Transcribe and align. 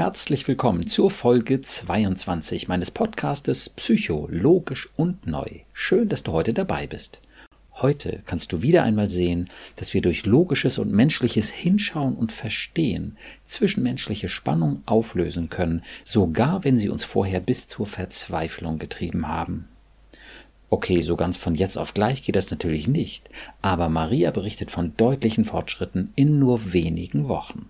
herzlich 0.00 0.48
willkommen 0.48 0.86
zur 0.86 1.10
Folge 1.10 1.60
22 1.60 2.68
meines 2.68 2.90
Podcastes 2.90 3.68
Psycho, 3.68 4.26
logisch 4.30 4.88
und 4.96 5.26
neu. 5.26 5.60
Schön, 5.74 6.08
dass 6.08 6.22
du 6.22 6.32
heute 6.32 6.54
dabei 6.54 6.86
bist. 6.86 7.20
Heute 7.74 8.22
kannst 8.24 8.50
du 8.50 8.62
wieder 8.62 8.82
einmal 8.82 9.10
sehen, 9.10 9.50
dass 9.76 9.92
wir 9.92 10.00
durch 10.00 10.24
logisches 10.24 10.78
und 10.78 10.90
menschliches 10.90 11.50
Hinschauen 11.50 12.14
und 12.14 12.32
Verstehen 12.32 13.18
zwischenmenschliche 13.44 14.30
Spannung 14.30 14.82
auflösen 14.86 15.50
können, 15.50 15.82
sogar 16.02 16.64
wenn 16.64 16.78
sie 16.78 16.88
uns 16.88 17.04
vorher 17.04 17.40
bis 17.40 17.68
zur 17.68 17.86
Verzweiflung 17.86 18.78
getrieben 18.78 19.28
haben. 19.28 19.68
Okay, 20.70 21.02
so 21.02 21.14
ganz 21.14 21.36
von 21.36 21.54
jetzt 21.54 21.76
auf 21.76 21.92
gleich 21.92 22.22
geht 22.22 22.36
das 22.36 22.50
natürlich 22.50 22.88
nicht, 22.88 23.28
aber 23.60 23.90
Maria 23.90 24.30
berichtet 24.30 24.70
von 24.70 24.96
deutlichen 24.96 25.44
Fortschritten 25.44 26.14
in 26.16 26.38
nur 26.38 26.72
wenigen 26.72 27.28
Wochen. 27.28 27.66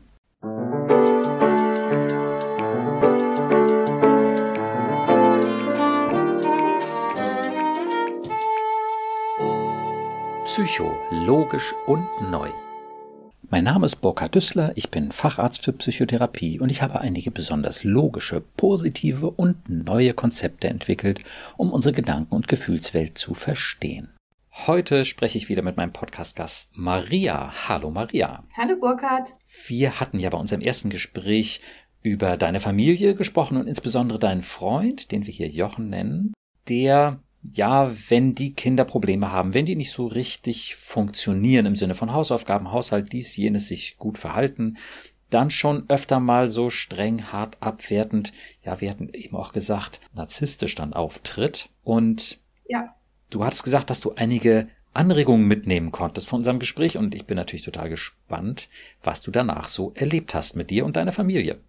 Psycho, 10.52 10.92
logisch 11.12 11.72
und 11.86 12.04
neu. 12.28 12.50
Mein 13.50 13.62
Name 13.62 13.86
ist 13.86 14.00
Burkhard 14.00 14.34
Düssler, 14.34 14.72
ich 14.74 14.91
bin 14.91 15.12
Facharzt 15.12 15.64
für 15.64 15.72
Psychotherapie 15.72 16.58
und 16.58 16.72
ich 16.72 16.82
habe 16.82 17.00
einige 17.00 17.30
besonders 17.30 17.84
logische, 17.84 18.42
positive 18.56 19.30
und 19.30 19.68
neue 19.68 20.12
Konzepte 20.12 20.66
entwickelt, 20.66 21.20
um 21.56 21.72
unsere 21.72 21.94
Gedanken- 21.94 22.34
und 22.34 22.48
Gefühlswelt 22.48 23.16
zu 23.16 23.34
verstehen. 23.34 24.08
Heute 24.66 25.05
spreche 25.05 25.38
ich 25.38 25.48
wieder 25.48 25.62
mit 25.62 25.77
meinem 25.77 25.92
Podcast-Gast 25.92 26.70
Maria. 26.74 27.52
Hallo 27.69 27.92
Maria. 27.92 28.42
Hallo 28.56 28.74
Burkhard. 28.74 29.28
Wir 29.69 30.00
hatten 30.00 30.19
ja 30.19 30.30
bei 30.30 30.38
unserem 30.38 30.62
ersten 30.62 30.91
Gespräch 30.91 31.60
über 32.02 32.36
deine 32.36 32.58
Familie 32.58 33.14
gesprochen 33.14 33.56
und 33.56 33.69
insbesondere 33.69 34.19
deinen 34.19 34.42
Freund, 34.42 35.12
den 35.12 35.27
wir 35.27 35.32
hier 35.32 35.48
Jochen 35.48 35.91
nennen, 35.91 36.34
der 36.69 37.20
ja, 37.42 37.92
wenn 38.08 38.34
die 38.34 38.52
Kinder 38.52 38.84
Probleme 38.84 39.33
haben, 39.33 39.55
wenn 39.55 39.66
die 39.66 39.77
nicht 39.77 39.92
so 39.92 40.06
richtig 40.06 40.77
funktionieren 40.77 41.66
im 41.66 41.77
Sinne 41.77 41.94
von 41.94 42.12
Hausaufgaben, 42.12 42.70
Haushalt, 42.70 43.12
dies, 43.12 43.36
jenes, 43.36 43.69
sich 43.69 43.97
gut 43.97 44.19
verhalten, 44.19 44.77
dann 45.30 45.50
schon 45.50 45.88
öfter 45.88 46.20
mal 46.20 46.50
so 46.50 46.70
streng, 46.70 47.32
hart 47.32 47.56
abwertend, 47.60 48.32
ja, 48.64 48.80
wir 48.80 48.91
hatten 48.91 49.08
eben 49.12 49.36
auch 49.36 49.52
gesagt, 49.52 50.00
narzisstisch 50.14 50.74
dann 50.74 50.92
auftritt. 50.92 51.70
Und 51.84 52.38
ja. 52.69 52.94
du 53.30 53.44
hast 53.44 53.62
gesagt, 53.62 53.91
dass 53.91 54.00
du 54.00 54.12
einige 54.12 54.69
Anregungen 54.92 55.47
mitnehmen 55.47 55.92
konntest 55.92 56.28
von 56.28 56.41
unserem 56.41 56.58
Gespräch 56.58 56.98
und 56.98 57.14
ich 57.14 57.25
bin 57.25 57.36
natürlich 57.36 57.64
total 57.64 57.88
gespannt, 57.88 58.69
was 59.02 59.22
du 59.22 59.30
danach 59.30 59.69
so 59.69 59.92
erlebt 59.94 60.34
hast 60.34 60.56
mit 60.56 60.70
dir 60.70 60.84
und 60.84 60.97
deiner 60.97 61.12
Familie. 61.12 61.60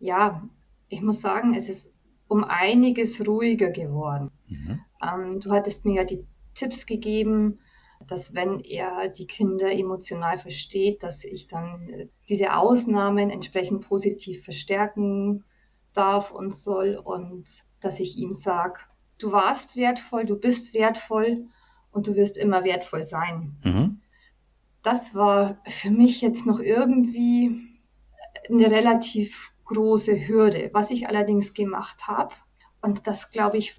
Ja, 0.00 0.42
ich 0.88 1.00
muss 1.00 1.20
sagen, 1.20 1.54
es 1.54 1.68
ist 1.68 1.92
um 2.28 2.44
einiges 2.44 3.26
ruhiger 3.26 3.70
geworden. 3.70 4.30
Mhm. 4.48 4.80
Ähm, 5.02 5.40
du 5.40 5.50
hattest 5.52 5.84
mir 5.84 5.94
ja 5.94 6.04
die 6.04 6.26
Tipps 6.54 6.86
gegeben, 6.86 7.60
dass 8.06 8.34
wenn 8.34 8.60
er 8.60 9.08
die 9.08 9.26
Kinder 9.26 9.72
emotional 9.72 10.38
versteht, 10.38 11.02
dass 11.02 11.24
ich 11.24 11.48
dann 11.48 11.88
äh, 11.88 12.08
diese 12.28 12.54
Ausnahmen 12.54 13.30
entsprechend 13.30 13.86
positiv 13.86 14.44
verstärken 14.44 15.44
darf 15.92 16.30
und 16.30 16.54
soll 16.54 17.00
und 17.02 17.64
dass 17.80 18.00
ich 18.00 18.16
ihm 18.16 18.32
sage, 18.32 18.80
du 19.18 19.32
warst 19.32 19.76
wertvoll, 19.76 20.24
du 20.24 20.36
bist 20.36 20.74
wertvoll 20.74 21.46
und 21.90 22.06
du 22.06 22.14
wirst 22.16 22.36
immer 22.36 22.64
wertvoll 22.64 23.02
sein. 23.02 23.56
Mhm. 23.64 24.00
Das 24.82 25.14
war 25.14 25.58
für 25.66 25.90
mich 25.90 26.20
jetzt 26.20 26.46
noch 26.46 26.60
irgendwie 26.60 27.60
eine 28.48 28.70
relativ 28.70 29.52
große 29.66 30.26
Hürde. 30.26 30.70
Was 30.72 30.90
ich 30.90 31.08
allerdings 31.08 31.54
gemacht 31.54 32.06
habe, 32.06 32.34
und 32.80 33.06
das 33.06 33.30
glaube 33.30 33.58
ich 33.58 33.76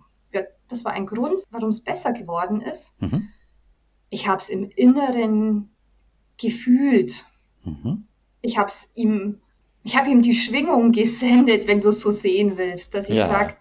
das 0.68 0.86
war 0.86 0.94
ein 0.94 1.06
Grund, 1.06 1.44
warum 1.50 1.70
es 1.70 1.82
besser 1.82 2.14
geworden 2.14 2.62
ist. 2.62 3.00
Mhm. 3.02 3.30
Ich 4.10 4.28
habe 4.28 4.38
es 4.38 4.50
im 4.50 4.70
Inneren 4.70 5.70
gefühlt. 6.38 7.26
Mhm. 7.64 8.06
Ich 8.42 8.58
habe 8.58 8.68
es 8.68 8.92
ihm, 8.96 9.40
ich 9.84 9.98
habe 9.98 10.10
ihm 10.10 10.22
die 10.22 10.36
Schwingung 10.36 10.92
gesendet, 10.92 11.68
wenn 11.68 11.82
du 11.82 11.90
es 11.90 12.02
so 12.02 12.12
sehen 12.12 12.58
willst, 12.58 12.94
dass 12.94 13.10
ich 13.10 13.18
ja. 13.18 13.28
sage, 13.28 13.56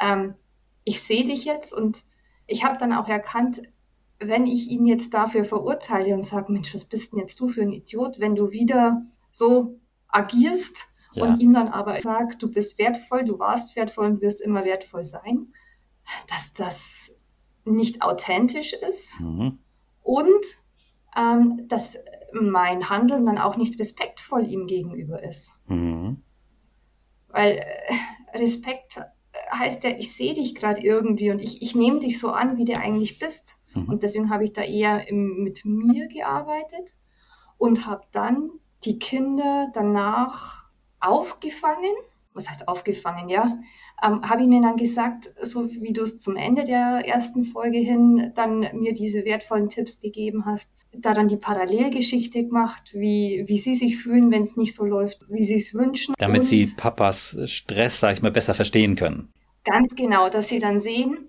ähm, 0.00 0.34
ich 0.84 1.02
sehe 1.02 1.24
dich 1.24 1.44
jetzt 1.44 1.72
und 1.72 2.04
ich 2.46 2.64
habe 2.64 2.78
dann 2.78 2.92
auch 2.92 3.08
erkannt, 3.08 3.62
wenn 4.18 4.46
ich 4.46 4.68
ihn 4.68 4.86
jetzt 4.86 5.14
dafür 5.14 5.44
verurteile 5.44 6.14
und 6.14 6.24
sage, 6.24 6.52
Mensch, 6.52 6.74
was 6.74 6.84
bist 6.84 7.12
denn 7.12 7.20
jetzt 7.20 7.40
du 7.40 7.48
für 7.48 7.62
ein 7.62 7.72
Idiot, 7.72 8.20
wenn 8.20 8.36
du 8.36 8.50
wieder 8.50 9.02
so 9.30 9.78
agierst 10.08 10.86
ja. 11.14 11.24
und 11.24 11.40
ihm 11.40 11.52
dann 11.52 11.68
aber 11.68 12.00
sagt, 12.00 12.42
du 12.42 12.50
bist 12.50 12.78
wertvoll, 12.78 13.24
du 13.24 13.38
warst 13.38 13.76
wertvoll 13.76 14.06
und 14.06 14.20
wirst 14.20 14.40
immer 14.40 14.64
wertvoll 14.64 15.04
sein, 15.04 15.52
dass 16.28 16.52
das 16.52 17.18
nicht 17.64 18.02
authentisch 18.02 18.72
ist 18.72 19.20
mhm. 19.20 19.58
und 20.02 20.44
ähm, 21.16 21.68
dass 21.68 21.98
mein 22.32 22.88
Handeln 22.88 23.26
dann 23.26 23.38
auch 23.38 23.56
nicht 23.56 23.78
respektvoll 23.78 24.46
ihm 24.46 24.66
gegenüber 24.66 25.22
ist. 25.22 25.60
Mhm. 25.66 26.22
Weil 27.28 27.58
äh, 27.58 28.38
Respekt 28.38 29.00
heißt 29.50 29.84
ja, 29.84 29.90
ich 29.90 30.14
sehe 30.14 30.34
dich 30.34 30.54
gerade 30.54 30.80
irgendwie 30.80 31.30
und 31.30 31.40
ich, 31.40 31.62
ich 31.62 31.74
nehme 31.74 32.00
dich 32.00 32.18
so 32.18 32.30
an, 32.30 32.56
wie 32.56 32.64
du 32.64 32.76
eigentlich 32.76 33.18
bist. 33.18 33.56
Mhm. 33.74 33.88
Und 33.88 34.02
deswegen 34.02 34.30
habe 34.30 34.44
ich 34.44 34.52
da 34.52 34.62
eher 34.62 35.08
im, 35.08 35.42
mit 35.42 35.64
mir 35.64 36.08
gearbeitet 36.08 36.96
und 37.58 37.86
habe 37.86 38.04
dann 38.12 38.50
die 38.84 38.98
Kinder 38.98 39.70
danach 39.72 40.61
aufgefangen 41.02 41.94
was 42.34 42.48
heißt 42.48 42.68
aufgefangen, 42.68 43.28
ja, 43.28 43.58
ähm, 44.02 44.28
habe 44.28 44.42
ihnen 44.42 44.62
dann 44.62 44.76
gesagt, 44.76 45.32
so 45.42 45.70
wie 45.70 45.92
du 45.92 46.02
es 46.02 46.20
zum 46.20 46.36
Ende 46.36 46.64
der 46.64 47.02
ersten 47.04 47.44
Folge 47.44 47.78
hin 47.78 48.32
dann 48.34 48.60
mir 48.74 48.94
diese 48.94 49.24
wertvollen 49.24 49.68
Tipps 49.68 50.00
gegeben 50.00 50.44
hast, 50.46 50.70
da 50.92 51.14
dann 51.14 51.28
die 51.28 51.36
Parallelgeschichte 51.36 52.44
gemacht, 52.44 52.92
wie, 52.94 53.44
wie 53.46 53.58
sie 53.58 53.74
sich 53.74 53.98
fühlen, 53.98 54.30
wenn 54.30 54.42
es 54.42 54.56
nicht 54.56 54.74
so 54.74 54.84
läuft, 54.84 55.20
wie 55.28 55.44
sie 55.44 55.56
es 55.56 55.74
wünschen. 55.74 56.14
Damit 56.18 56.42
Und 56.42 56.46
sie 56.46 56.66
Papas 56.76 57.36
Stress, 57.44 58.00
sag 58.00 58.12
ich 58.12 58.22
mal, 58.22 58.32
besser 58.32 58.54
verstehen 58.54 58.96
können. 58.96 59.32
Ganz 59.64 59.94
genau, 59.94 60.28
dass 60.28 60.48
sie 60.48 60.58
dann 60.58 60.80
sehen, 60.80 61.28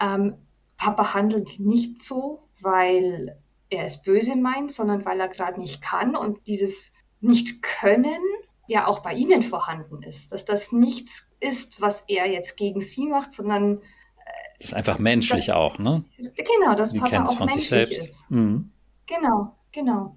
ähm, 0.00 0.34
Papa 0.76 1.14
handelt 1.14 1.58
nicht 1.60 2.02
so, 2.02 2.42
weil 2.60 3.36
er 3.68 3.84
es 3.84 4.02
böse 4.02 4.36
meint, 4.36 4.70
sondern 4.70 5.04
weil 5.04 5.20
er 5.20 5.28
gerade 5.28 5.60
nicht 5.60 5.82
kann 5.82 6.16
und 6.16 6.46
dieses 6.46 6.92
nicht 7.20 7.62
können 7.62 8.20
ja 8.66 8.86
auch 8.86 9.00
bei 9.00 9.14
Ihnen 9.14 9.42
vorhanden 9.42 10.02
ist, 10.02 10.32
dass 10.32 10.44
das 10.44 10.72
nichts 10.72 11.30
ist, 11.40 11.80
was 11.80 12.04
er 12.08 12.30
jetzt 12.30 12.56
gegen 12.56 12.80
Sie 12.80 13.06
macht, 13.06 13.32
sondern 13.32 13.78
äh, 13.78 13.80
das 14.58 14.68
ist 14.68 14.74
einfach 14.74 14.98
menschlich 14.98 15.46
das, 15.46 15.54
auch, 15.54 15.78
ne? 15.78 16.04
Genau, 16.18 16.74
dass 16.76 16.90
Sie 16.90 16.98
Papa 16.98 17.24
auch 17.24 17.44
menschlich 17.44 17.90
ist. 17.90 18.30
Mhm. 18.30 18.70
Genau, 19.06 19.54
genau. 19.72 20.16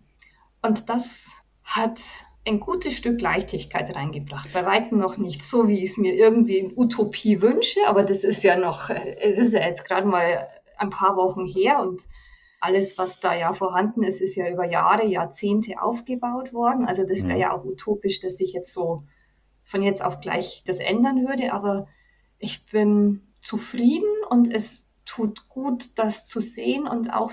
Und 0.61 0.89
das 0.89 1.31
hat 1.63 2.01
ein 2.47 2.59
gutes 2.59 2.95
Stück 2.95 3.19
Leichtigkeit 3.19 3.93
reingebracht. 3.93 4.53
Bei 4.53 4.65
weitem 4.65 4.97
noch 4.99 5.17
nicht 5.17 5.43
so, 5.43 5.67
wie 5.67 5.83
ich 5.83 5.91
es 5.91 5.97
mir 5.97 6.13
irgendwie 6.13 6.57
in 6.57 6.73
Utopie 6.75 7.41
wünsche, 7.41 7.81
aber 7.87 8.03
das 8.03 8.23
ist 8.23 8.43
ja 8.43 8.57
noch, 8.57 8.89
äh, 8.89 9.17
es 9.21 9.37
ist 9.37 9.53
ja 9.53 9.61
jetzt 9.61 9.85
gerade 9.85 10.07
mal 10.07 10.47
ein 10.77 10.89
paar 10.89 11.17
Wochen 11.17 11.45
her 11.45 11.81
und 11.81 12.03
alles, 12.59 12.97
was 12.97 13.19
da 13.19 13.35
ja 13.35 13.53
vorhanden 13.53 14.03
ist, 14.03 14.21
ist 14.21 14.35
ja 14.35 14.49
über 14.49 14.65
Jahre, 14.65 15.05
Jahrzehnte 15.05 15.81
aufgebaut 15.81 16.53
worden. 16.53 16.85
Also 16.85 17.03
das 17.03 17.19
wäre 17.19 17.33
mhm. 17.33 17.39
ja 17.39 17.51
auch 17.51 17.63
utopisch, 17.63 18.19
dass 18.19 18.37
sich 18.37 18.53
jetzt 18.53 18.73
so 18.73 19.03
von 19.63 19.83
jetzt 19.83 20.03
auf 20.03 20.21
gleich 20.21 20.63
das 20.65 20.79
ändern 20.79 21.27
würde. 21.27 21.53
Aber 21.53 21.87
ich 22.39 22.65
bin 22.65 23.21
zufrieden 23.41 24.09
und 24.29 24.51
es 24.51 24.89
tut 25.05 25.47
gut, 25.49 25.97
das 25.97 26.27
zu 26.27 26.39
sehen 26.39 26.87
und 26.87 27.13
auch 27.13 27.31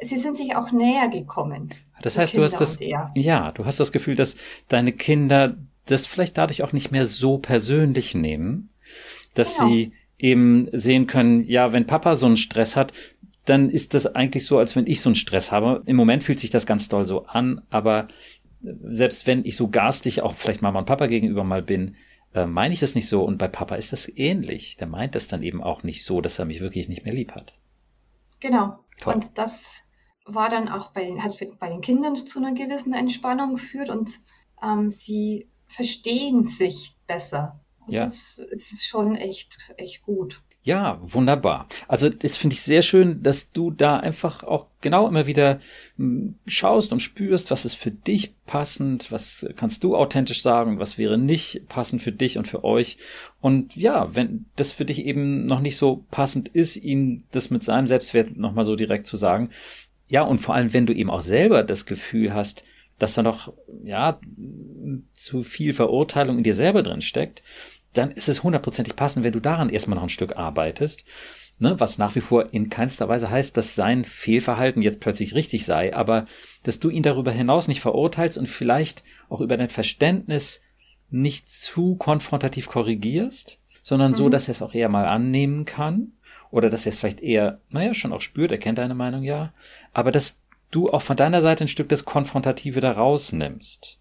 sie 0.00 0.16
sind 0.16 0.36
sich 0.36 0.56
auch 0.56 0.72
näher 0.72 1.08
gekommen. 1.08 1.70
Das 2.02 2.18
heißt, 2.18 2.36
du 2.36 2.42
hast 2.42 2.60
das, 2.60 2.78
ja, 2.80 3.52
du 3.52 3.64
hast 3.64 3.80
das 3.80 3.92
Gefühl, 3.92 4.16
dass 4.16 4.36
deine 4.68 4.92
Kinder 4.92 5.56
das 5.86 6.06
vielleicht 6.06 6.36
dadurch 6.36 6.62
auch 6.62 6.72
nicht 6.72 6.90
mehr 6.90 7.06
so 7.06 7.38
persönlich 7.38 8.14
nehmen, 8.14 8.70
dass 9.34 9.56
genau. 9.56 9.68
sie 9.68 9.92
eben 10.18 10.68
sehen 10.72 11.06
können, 11.06 11.42
ja, 11.44 11.72
wenn 11.72 11.86
Papa 11.86 12.16
so 12.16 12.26
einen 12.26 12.36
Stress 12.36 12.76
hat, 12.76 12.92
dann 13.44 13.70
ist 13.70 13.94
das 13.94 14.06
eigentlich 14.06 14.46
so, 14.46 14.58
als 14.58 14.74
wenn 14.76 14.86
ich 14.86 15.00
so 15.00 15.10
einen 15.10 15.16
Stress 15.16 15.52
habe. 15.52 15.82
Im 15.86 15.96
Moment 15.96 16.24
fühlt 16.24 16.40
sich 16.40 16.50
das 16.50 16.66
ganz 16.66 16.88
doll 16.88 17.04
so 17.04 17.26
an, 17.26 17.62
aber 17.70 18.08
selbst 18.62 19.26
wenn 19.26 19.44
ich 19.44 19.56
so 19.56 19.68
garstig 19.68 20.22
auch 20.22 20.34
vielleicht 20.34 20.62
Mama 20.62 20.78
und 20.78 20.86
Papa 20.86 21.06
gegenüber 21.06 21.44
mal 21.44 21.62
bin, 21.62 21.96
äh, 22.34 22.46
meine 22.46 22.74
ich 22.74 22.80
das 22.80 22.94
nicht 22.94 23.08
so. 23.08 23.22
Und 23.22 23.38
bei 23.38 23.48
Papa 23.48 23.76
ist 23.76 23.92
das 23.92 24.08
ähnlich. 24.08 24.76
Der 24.76 24.86
meint 24.86 25.14
das 25.14 25.28
dann 25.28 25.42
eben 25.42 25.62
auch 25.62 25.82
nicht 25.82 26.04
so, 26.04 26.20
dass 26.20 26.38
er 26.38 26.46
mich 26.46 26.60
wirklich 26.60 26.88
nicht 26.88 27.04
mehr 27.04 27.14
lieb 27.14 27.32
hat. 27.32 27.54
Genau. 28.40 28.78
Toll. 28.98 29.14
Und 29.14 29.38
das 29.38 29.88
war 30.26 30.48
dann 30.48 30.68
auch 30.68 30.92
bei 30.92 31.04
den, 31.04 31.22
hat 31.22 31.38
bei 31.58 31.68
den 31.68 31.80
Kindern 31.82 32.16
zu 32.16 32.38
einer 32.38 32.54
gewissen 32.54 32.94
Entspannung 32.94 33.54
geführt 33.54 33.90
und 33.90 34.20
ähm, 34.62 34.88
sie 34.88 35.48
verstehen 35.66 36.46
sich 36.46 36.96
besser. 37.06 37.60
Und 37.86 37.92
ja. 37.92 38.04
Das 38.04 38.38
ist 38.38 38.86
schon 38.86 39.16
echt, 39.16 39.74
echt 39.76 40.02
gut. 40.02 40.42
Ja, 40.66 40.98
wunderbar. 41.02 41.68
Also 41.88 42.08
das 42.08 42.38
finde 42.38 42.54
ich 42.54 42.62
sehr 42.62 42.80
schön, 42.80 43.22
dass 43.22 43.52
du 43.52 43.70
da 43.70 43.98
einfach 43.98 44.44
auch 44.44 44.68
genau 44.80 45.06
immer 45.06 45.26
wieder 45.26 45.60
hm, 45.98 46.36
schaust 46.46 46.90
und 46.90 47.00
spürst, 47.00 47.50
was 47.50 47.66
ist 47.66 47.74
für 47.74 47.90
dich 47.90 48.32
passend, 48.46 49.12
was 49.12 49.46
kannst 49.56 49.84
du 49.84 49.94
authentisch 49.94 50.40
sagen, 50.40 50.78
was 50.78 50.96
wäre 50.96 51.18
nicht 51.18 51.68
passend 51.68 52.00
für 52.00 52.12
dich 52.12 52.38
und 52.38 52.48
für 52.48 52.64
euch. 52.64 52.96
Und 53.42 53.76
ja, 53.76 54.14
wenn 54.16 54.46
das 54.56 54.72
für 54.72 54.86
dich 54.86 55.04
eben 55.04 55.44
noch 55.44 55.60
nicht 55.60 55.76
so 55.76 56.06
passend 56.10 56.48
ist, 56.48 56.76
ihm 56.76 57.24
das 57.30 57.50
mit 57.50 57.62
seinem 57.62 57.86
Selbstwert 57.86 58.34
nochmal 58.38 58.64
so 58.64 58.74
direkt 58.74 59.06
zu 59.06 59.18
sagen. 59.18 59.50
Ja, 60.08 60.22
und 60.22 60.38
vor 60.38 60.54
allem, 60.54 60.72
wenn 60.72 60.86
du 60.86 60.94
eben 60.94 61.10
auch 61.10 61.20
selber 61.20 61.62
das 61.62 61.84
Gefühl 61.84 62.32
hast, 62.32 62.64
dass 62.98 63.12
da 63.12 63.22
noch, 63.22 63.52
ja, 63.82 64.18
zu 65.12 65.42
viel 65.42 65.74
Verurteilung 65.74 66.38
in 66.38 66.44
dir 66.44 66.54
selber 66.54 66.82
drin 66.82 67.02
steckt, 67.02 67.42
dann 67.94 68.10
ist 68.10 68.28
es 68.28 68.42
hundertprozentig 68.42 68.96
passend, 68.96 69.24
wenn 69.24 69.32
du 69.32 69.40
daran 69.40 69.70
erstmal 69.70 69.96
noch 69.96 70.04
ein 70.04 70.08
Stück 70.08 70.36
arbeitest. 70.36 71.04
Ne, 71.60 71.78
was 71.78 71.98
nach 71.98 72.16
wie 72.16 72.20
vor 72.20 72.52
in 72.52 72.68
keinster 72.68 73.08
Weise 73.08 73.30
heißt, 73.30 73.56
dass 73.56 73.76
sein 73.76 74.04
Fehlverhalten 74.04 74.82
jetzt 74.82 74.98
plötzlich 74.98 75.36
richtig 75.36 75.64
sei, 75.64 75.94
aber 75.94 76.24
dass 76.64 76.80
du 76.80 76.90
ihn 76.90 77.04
darüber 77.04 77.30
hinaus 77.30 77.68
nicht 77.68 77.80
verurteilst 77.80 78.38
und 78.38 78.48
vielleicht 78.48 79.04
auch 79.28 79.40
über 79.40 79.56
dein 79.56 79.68
Verständnis 79.68 80.60
nicht 81.10 81.48
zu 81.48 81.94
konfrontativ 81.94 82.66
korrigierst, 82.66 83.60
sondern 83.84 84.10
mhm. 84.10 84.16
so, 84.16 84.28
dass 84.28 84.48
er 84.48 84.52
es 84.52 84.62
auch 84.62 84.74
eher 84.74 84.88
mal 84.88 85.06
annehmen 85.06 85.64
kann 85.64 86.14
oder 86.50 86.70
dass 86.70 86.86
er 86.86 86.90
es 86.90 86.98
vielleicht 86.98 87.20
eher, 87.20 87.60
naja, 87.70 87.94
schon 87.94 88.12
auch 88.12 88.20
spürt, 88.20 88.50
er 88.50 88.58
kennt 88.58 88.78
deine 88.78 88.96
Meinung 88.96 89.22
ja, 89.22 89.52
aber 89.92 90.10
dass 90.10 90.40
du 90.72 90.90
auch 90.90 91.02
von 91.02 91.16
deiner 91.16 91.40
Seite 91.40 91.64
ein 91.64 91.68
Stück 91.68 91.88
des 91.88 92.04
Konfrontative 92.04 92.80
da 92.80 92.90
rausnimmst. 92.90 94.00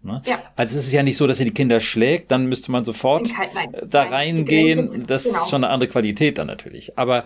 Ne? 0.00 0.22
Ja. 0.26 0.40
Also 0.54 0.78
es 0.78 0.86
ist 0.86 0.92
ja 0.92 1.02
nicht 1.02 1.16
so, 1.16 1.26
dass 1.26 1.40
er 1.40 1.44
die 1.44 1.54
Kinder 1.54 1.80
schlägt, 1.80 2.30
dann 2.30 2.46
müsste 2.46 2.70
man 2.70 2.84
sofort 2.84 3.30
nein, 3.54 3.76
da 3.86 4.04
reingehen. 4.04 5.06
Das 5.06 5.24
genau. 5.24 5.36
ist 5.36 5.50
schon 5.50 5.64
eine 5.64 5.72
andere 5.72 5.90
Qualität 5.90 6.38
dann 6.38 6.46
natürlich. 6.46 6.96
Aber 6.96 7.24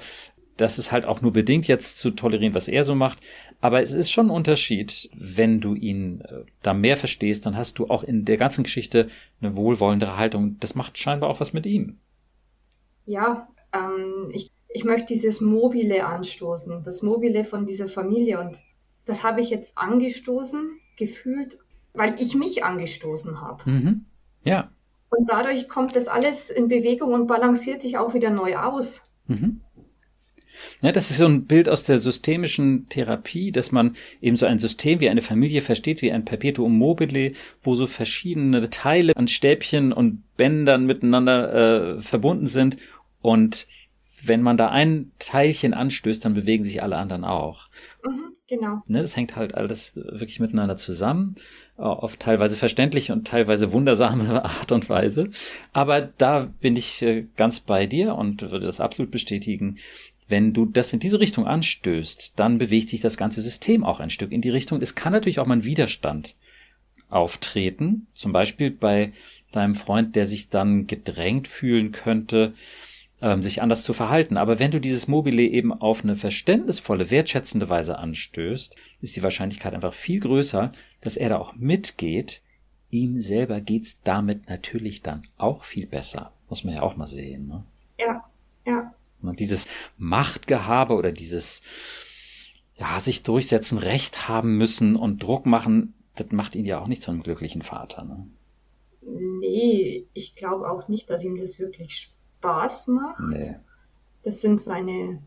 das 0.57 0.79
ist 0.79 0.93
halt 0.93 1.05
auch 1.05 1.21
nur 1.21 1.33
bedingt 1.33 1.67
jetzt 1.67 1.99
zu 1.99 2.11
tolerieren, 2.11 2.55
was 2.55 2.69
er 2.69 2.85
so 2.85 2.95
macht. 2.95 3.19
Aber 3.61 3.83
es 3.83 3.93
ist 3.93 4.11
schon 4.11 4.27
ein 4.27 4.31
Unterschied, 4.31 5.11
wenn 5.15 5.61
du 5.61 5.75
ihn 5.75 6.21
äh, 6.23 6.45
da 6.63 6.75
mehr 6.75 6.97
verstehst, 6.97 7.47
dann 7.47 7.57
hast 7.57 7.79
du 7.79 7.89
auch 7.89 8.03
in 8.03 8.25
der 8.25 8.37
ganzen 8.37 8.65
Geschichte 8.65 9.09
eine 9.41 9.57
wohlwollendere 9.57 10.17
Haltung. 10.17 10.57
Das 10.61 10.75
macht 10.75 10.99
scheinbar 10.99 11.31
auch 11.31 11.41
was 11.41 11.53
mit 11.53 11.67
ihm. 11.67 11.99
Ja, 13.05 13.49
ähm, 13.73 14.31
ich, 14.33 14.51
ich 14.69 14.85
möchte 14.85 15.13
dieses 15.13 15.41
Mobile 15.41 16.05
anstoßen, 16.05 16.83
das 16.83 17.03
Mobile 17.03 17.45
von 17.45 17.67
dieser 17.67 17.89
Familie. 17.89 18.41
Und 18.41 18.59
das 19.05 19.23
habe 19.23 19.41
ich 19.41 19.51
jetzt 19.51 19.79
angestoßen, 19.79 20.79
gefühlt 20.97 21.59
weil 21.95 22.21
ich 22.21 22.35
mich 22.35 22.65
angestoßen 22.65 23.41
habe. 23.41 23.71
Mhm. 23.71 24.05
Ja. 24.45 24.71
Und 25.11 25.29
dadurch 25.29 25.69
kommt 25.69 25.95
das 25.95 26.09
alles 26.09 26.51
in 26.51 26.69
Bewegung 26.69 27.13
und 27.13 27.27
balanciert 27.27 27.81
sich 27.81 27.99
auch 27.99 28.15
wieder 28.15 28.31
neu 28.31 28.57
aus. 28.57 29.11
Mhm. 29.27 29.61
Ja, 30.81 30.93
das 30.93 31.11
ist 31.11 31.19
so 31.19 31.27
ein 31.27 31.47
Bild 31.47 31.69
aus 31.69 31.85
der 31.85 31.99
systemischen 31.99 32.89
Therapie, 32.89 33.53
dass 33.53 33.73
man 33.73 33.97
eben 34.21 34.37
so 34.37 34.47
ein 34.47 34.59
System 34.59 35.01
wie 35.01 35.09
eine 35.09 35.23
Familie 35.23 35.61
versteht, 35.61 36.03
wie 36.03 36.13
ein 36.13 36.25
Perpetuum 36.25 36.77
mobile, 36.77 37.33
wo 37.63 37.75
so 37.75 37.87
verschiedene 37.87 38.71
Teile 38.71 39.17
an 39.17 39.29
Stäbchen 39.29 39.93
und 39.93 40.23
Bändern 40.37 40.87
miteinander 40.87 41.97
äh, 41.97 42.01
verbunden 42.01 42.47
sind. 42.47 42.77
Und 43.21 43.67
wenn 44.23 44.43
man 44.43 44.57
da 44.57 44.69
ein 44.69 45.11
Teilchen 45.19 45.75
anstößt, 45.75 46.25
dann 46.25 46.35
bewegen 46.35 46.65
sich 46.65 46.83
alle 46.83 46.97
anderen 46.97 47.25
auch. 47.25 47.69
Mhm, 48.05 48.37
genau. 48.49 48.83
Ne, 48.87 49.03
das 49.03 49.17
hängt 49.17 49.37
halt 49.37 49.55
alles 49.55 49.97
wirklich 49.97 50.41
miteinander 50.41 50.77
zusammen 50.77 51.37
auf 51.83 52.17
teilweise 52.17 52.57
verständliche 52.57 53.13
und 53.13 53.27
teilweise 53.27 53.73
wundersame 53.73 54.45
Art 54.45 54.73
und 54.73 54.89
Weise. 54.89 55.31
Aber 55.73 56.01
da 56.01 56.51
bin 56.61 56.77
ich 56.77 57.03
äh, 57.03 57.27
ganz 57.37 57.61
bei 57.61 57.87
dir 57.87 58.15
und 58.15 58.43
würde 58.43 58.67
das 58.67 58.81
absolut 58.81 59.11
bestätigen. 59.11 59.79
Wenn 60.29 60.53
du 60.53 60.67
das 60.67 60.93
in 60.93 61.01
diese 61.01 61.21
Richtung 61.21 61.47
anstößt, 61.47 62.39
dann 62.39 62.59
bewegt 62.59 62.89
sich 62.89 63.01
das 63.01 63.17
ganze 63.17 63.43
System 63.43 63.85
auch 63.85 64.01
ein 64.01 64.11
Stück 64.11 64.33
in 64.33 64.41
die 64.41 64.51
Richtung. 64.51 64.81
Es 64.81 64.95
kann 64.95 65.13
natürlich 65.13 65.39
auch 65.39 65.47
mal 65.47 65.57
ein 65.57 65.65
Widerstand 65.65 66.37
auftreten. 67.11 68.07
Zum 68.15 68.33
Beispiel 68.33 68.71
bei 68.71 69.13
deinem 69.51 69.75
Freund, 69.75 70.17
der 70.17 70.27
sich 70.27 70.49
dann 70.49 70.87
gedrängt 70.87 71.49
fühlen 71.49 71.93
könnte, 71.93 72.55
ähm, 73.23 73.43
sich 73.43 73.63
anders 73.63 73.85
zu 73.85 73.93
verhalten. 73.93 74.37
Aber 74.37 74.59
wenn 74.59 74.73
du 74.73 74.81
dieses 74.81 75.09
Mobile 75.09 75.43
eben 75.43 75.73
auf 75.73 76.03
eine 76.03 76.17
verständnisvolle, 76.17 77.11
wertschätzende 77.11 77.69
Weise 77.69 77.97
anstößt, 77.97 78.77
ist 79.01 79.17
die 79.17 79.23
Wahrscheinlichkeit 79.23 79.75
einfach 79.75 79.95
viel 79.95 80.21
größer, 80.21 80.73
dass 81.01 81.17
er 81.17 81.31
da 81.31 81.39
auch 81.39 81.55
mitgeht. 81.55 82.43
Ihm 82.91 83.23
selber 83.23 83.61
geht's 83.61 83.99
damit 84.03 84.49
natürlich 84.49 85.03
dann 85.03 85.23
auch 85.39 85.65
viel 85.65 85.87
besser. 85.87 86.33
Muss 86.51 86.65
man 86.65 86.75
ja 86.75 86.83
auch 86.83 86.97
mal 86.97 87.07
sehen. 87.07 87.47
Ne? 87.47 87.65
Ja, 87.99 88.25
ja. 88.67 88.93
Und 89.23 89.39
dieses 89.39 89.69
Machtgehabe 89.97 90.95
oder 90.95 91.13
dieses 91.13 91.63
ja, 92.75 92.99
sich 92.99 93.23
durchsetzen, 93.23 93.79
Recht 93.79 94.29
haben 94.29 94.59
müssen 94.59 94.97
und 94.97 95.23
Druck 95.23 95.47
machen, 95.47 95.95
das 96.17 96.33
macht 96.33 96.57
ihn 96.57 96.65
ja 96.65 96.81
auch 96.81 96.89
nicht 96.89 97.03
zu 97.03 97.13
einem 97.13 97.23
glücklichen 97.23 97.63
Vater. 97.63 98.05
Ne? 98.05 98.27
Nee, 99.03 100.07
ich 100.13 100.35
glaube 100.35 100.69
auch 100.69 100.89
nicht, 100.89 101.09
dass 101.09 101.23
ihm 101.23 101.37
das 101.37 101.61
wirklich 101.61 102.11
Spaß 102.43 102.89
macht. 102.89 103.21
Nee. 103.31 103.55
Das 104.25 104.41
sind 104.41 104.61
seine 104.61 105.23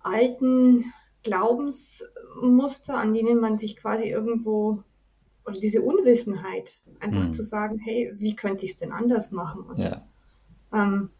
alten 0.00 0.84
Glaubensmuster, 1.22 2.96
an 2.96 3.12
denen 3.12 3.40
man 3.40 3.58
sich 3.58 3.76
quasi 3.76 4.08
irgendwo, 4.08 4.82
oder 5.44 5.60
diese 5.60 5.82
Unwissenheit, 5.82 6.82
einfach 7.00 7.24
mhm. 7.24 7.32
zu 7.32 7.42
sagen, 7.42 7.78
hey, 7.78 8.12
wie 8.16 8.34
könnte 8.34 8.64
ich 8.64 8.72
es 8.72 8.78
denn 8.78 8.92
anders 8.92 9.32
machen? 9.32 9.62
Und 9.64 9.78
ja, 9.78 10.06
ähm, 10.72 11.10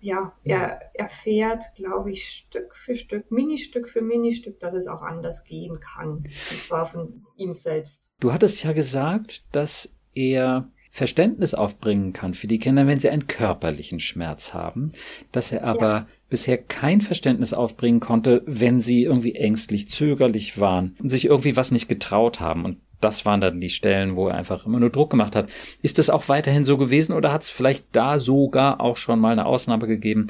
ja 0.00 0.32
er 0.42 0.80
erfährt, 0.94 1.64
glaube 1.74 2.10
ich, 2.10 2.28
Stück 2.28 2.74
für 2.74 2.94
Stück, 2.94 3.30
Ministück 3.30 3.88
für 3.88 4.02
Ministück, 4.02 4.58
dass 4.60 4.72
es 4.72 4.86
auch 4.86 5.02
anders 5.02 5.44
gehen 5.44 5.80
kann. 5.80 6.24
Und 6.50 6.60
zwar 6.60 6.86
von 6.86 7.26
ihm 7.36 7.52
selbst. 7.52 8.12
Du 8.20 8.32
hattest 8.32 8.62
ja 8.62 8.72
gesagt, 8.72 9.44
dass 9.52 9.92
er 10.14 10.70
Verständnis 10.94 11.54
aufbringen 11.54 12.12
kann 12.12 12.34
für 12.34 12.46
die 12.46 12.58
Kinder, 12.58 12.86
wenn 12.86 13.00
sie 13.00 13.08
einen 13.08 13.26
körperlichen 13.26 13.98
Schmerz 13.98 14.52
haben, 14.52 14.92
dass 15.32 15.50
er 15.50 15.64
aber 15.64 15.90
ja. 15.90 16.06
bisher 16.28 16.58
kein 16.58 17.00
Verständnis 17.00 17.54
aufbringen 17.54 17.98
konnte, 17.98 18.42
wenn 18.44 18.78
sie 18.78 19.02
irgendwie 19.02 19.34
ängstlich, 19.34 19.88
zögerlich 19.88 20.60
waren 20.60 20.94
und 21.02 21.08
sich 21.08 21.24
irgendwie 21.24 21.56
was 21.56 21.70
nicht 21.70 21.88
getraut 21.88 22.40
haben. 22.40 22.66
Und 22.66 22.76
das 23.00 23.24
waren 23.24 23.40
dann 23.40 23.58
die 23.58 23.70
Stellen, 23.70 24.16
wo 24.16 24.28
er 24.28 24.34
einfach 24.34 24.66
immer 24.66 24.80
nur 24.80 24.90
Druck 24.90 25.08
gemacht 25.08 25.34
hat. 25.34 25.48
Ist 25.80 25.98
das 25.98 26.10
auch 26.10 26.28
weiterhin 26.28 26.66
so 26.66 26.76
gewesen 26.76 27.14
oder 27.14 27.32
hat 27.32 27.44
es 27.44 27.48
vielleicht 27.48 27.86
da 27.92 28.18
sogar 28.18 28.82
auch 28.82 28.98
schon 28.98 29.18
mal 29.18 29.32
eine 29.32 29.46
Ausnahme 29.46 29.86
gegeben, 29.86 30.26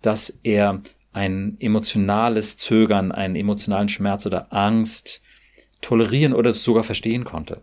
dass 0.00 0.38
er 0.42 0.80
ein 1.12 1.58
emotionales 1.60 2.56
Zögern, 2.56 3.12
einen 3.12 3.36
emotionalen 3.36 3.90
Schmerz 3.90 4.24
oder 4.24 4.50
Angst 4.50 5.20
tolerieren 5.82 6.32
oder 6.32 6.54
sogar 6.54 6.84
verstehen 6.84 7.24
konnte? 7.24 7.60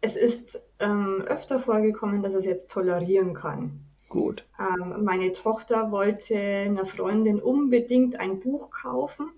Es 0.00 0.16
ist 0.16 0.62
ähm, 0.78 1.22
öfter 1.26 1.58
vorgekommen, 1.58 2.22
dass 2.22 2.34
es 2.34 2.44
jetzt 2.44 2.70
tolerieren 2.70 3.34
kann. 3.34 3.84
Gut. 4.08 4.44
Ähm, 4.58 5.04
meine 5.04 5.32
Tochter 5.32 5.92
wollte 5.92 6.36
einer 6.36 6.84
Freundin 6.84 7.40
unbedingt 7.40 8.18
ein 8.18 8.40
Buch 8.40 8.70
kaufen, 8.70 9.30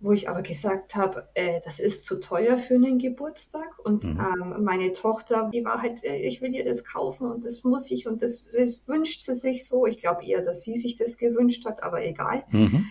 wo 0.00 0.12
ich 0.12 0.28
aber 0.28 0.42
gesagt 0.42 0.94
habe, 0.96 1.28
äh, 1.34 1.60
das 1.64 1.78
ist 1.78 2.04
zu 2.04 2.20
teuer 2.20 2.56
für 2.56 2.74
einen 2.74 2.98
Geburtstag. 2.98 3.78
Und 3.84 4.04
mhm. 4.04 4.20
ähm, 4.20 4.64
meine 4.64 4.92
Tochter, 4.92 5.50
die 5.52 5.64
war 5.64 5.82
halt, 5.82 6.02
äh, 6.02 6.16
ich 6.16 6.40
will 6.40 6.54
ihr 6.54 6.64
das 6.64 6.84
kaufen 6.84 7.30
und 7.30 7.44
das 7.44 7.62
muss 7.64 7.90
ich 7.90 8.06
und 8.06 8.22
das, 8.22 8.46
das 8.50 8.82
wünscht 8.86 9.22
sie 9.22 9.34
sich 9.34 9.66
so. 9.66 9.86
Ich 9.86 9.98
glaube 9.98 10.24
eher, 10.24 10.42
dass 10.42 10.62
sie 10.62 10.76
sich 10.76 10.96
das 10.96 11.18
gewünscht 11.18 11.66
hat, 11.66 11.82
aber 11.82 12.02
egal. 12.02 12.44
Mhm. 12.50 12.86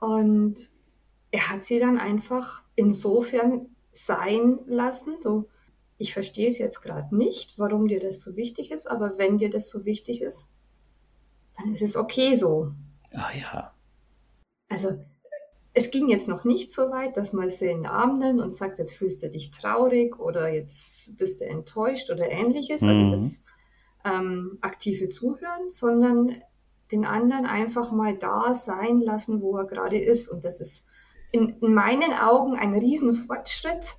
Und 0.00 0.56
er 1.30 1.50
hat 1.50 1.64
sie 1.64 1.78
dann 1.78 1.98
einfach 1.98 2.62
insofern 2.74 3.74
sein 3.92 4.58
lassen, 4.66 5.16
so 5.20 5.48
ich 5.98 6.14
verstehe 6.14 6.48
es 6.48 6.58
jetzt 6.58 6.80
gerade 6.80 7.14
nicht, 7.14 7.58
warum 7.58 7.88
dir 7.88 8.00
das 8.00 8.20
so 8.20 8.36
wichtig 8.36 8.70
ist, 8.70 8.86
aber 8.86 9.18
wenn 9.18 9.38
dir 9.38 9.50
das 9.50 9.68
so 9.68 9.84
wichtig 9.84 10.22
ist, 10.22 10.48
dann 11.56 11.72
ist 11.72 11.82
es 11.82 11.96
okay 11.96 12.34
so. 12.34 12.72
Ah 13.12 13.32
ja. 13.34 13.74
Also 14.68 14.98
es 15.74 15.90
ging 15.90 16.08
jetzt 16.08 16.28
noch 16.28 16.44
nicht 16.44 16.72
so 16.72 16.90
weit, 16.90 17.16
dass 17.16 17.32
man 17.32 17.50
sie 17.50 17.66
in 17.66 17.78
den 17.78 17.86
Arm 17.86 18.18
nimmt 18.18 18.40
und 18.40 18.52
sagt, 18.52 18.78
jetzt 18.78 18.94
fühlst 18.94 19.22
du 19.22 19.30
dich 19.30 19.50
traurig 19.50 20.18
oder 20.18 20.48
jetzt 20.48 21.16
bist 21.16 21.40
du 21.40 21.46
enttäuscht 21.46 22.10
oder 22.10 22.28
ähnliches. 22.30 22.82
Also 22.82 23.00
mhm. 23.00 23.10
Also 23.10 23.24
das 23.24 23.42
ähm, 24.04 24.58
aktive 24.60 25.08
Zuhören, 25.08 25.68
sondern 25.68 26.42
den 26.92 27.04
anderen 27.04 27.44
einfach 27.44 27.92
mal 27.92 28.16
da 28.16 28.54
sein 28.54 29.00
lassen, 29.00 29.42
wo 29.42 29.56
er 29.56 29.66
gerade 29.66 29.98
ist. 29.98 30.28
Und 30.28 30.44
das 30.44 30.60
ist 30.60 30.86
in, 31.32 31.58
in 31.60 31.74
meinen 31.74 32.12
Augen 32.12 32.56
ein 32.56 32.74
Riesenfortschritt, 32.74 33.97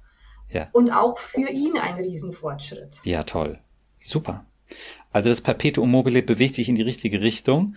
ja. 0.50 0.70
Und 0.72 0.92
auch 0.92 1.20
für 1.20 1.50
ihn 1.50 1.78
ein 1.78 1.96
Riesenfortschritt. 1.96 3.02
Ja, 3.04 3.24
toll. 3.24 3.60
Super. 4.00 4.46
Also 5.12 5.30
das 5.30 5.42
Perpetuum 5.42 5.90
mobile 5.90 6.22
bewegt 6.22 6.56
sich 6.56 6.70
in 6.70 6.76
die 6.76 6.82
richtige 6.82 7.22
Richtung. 7.22 7.76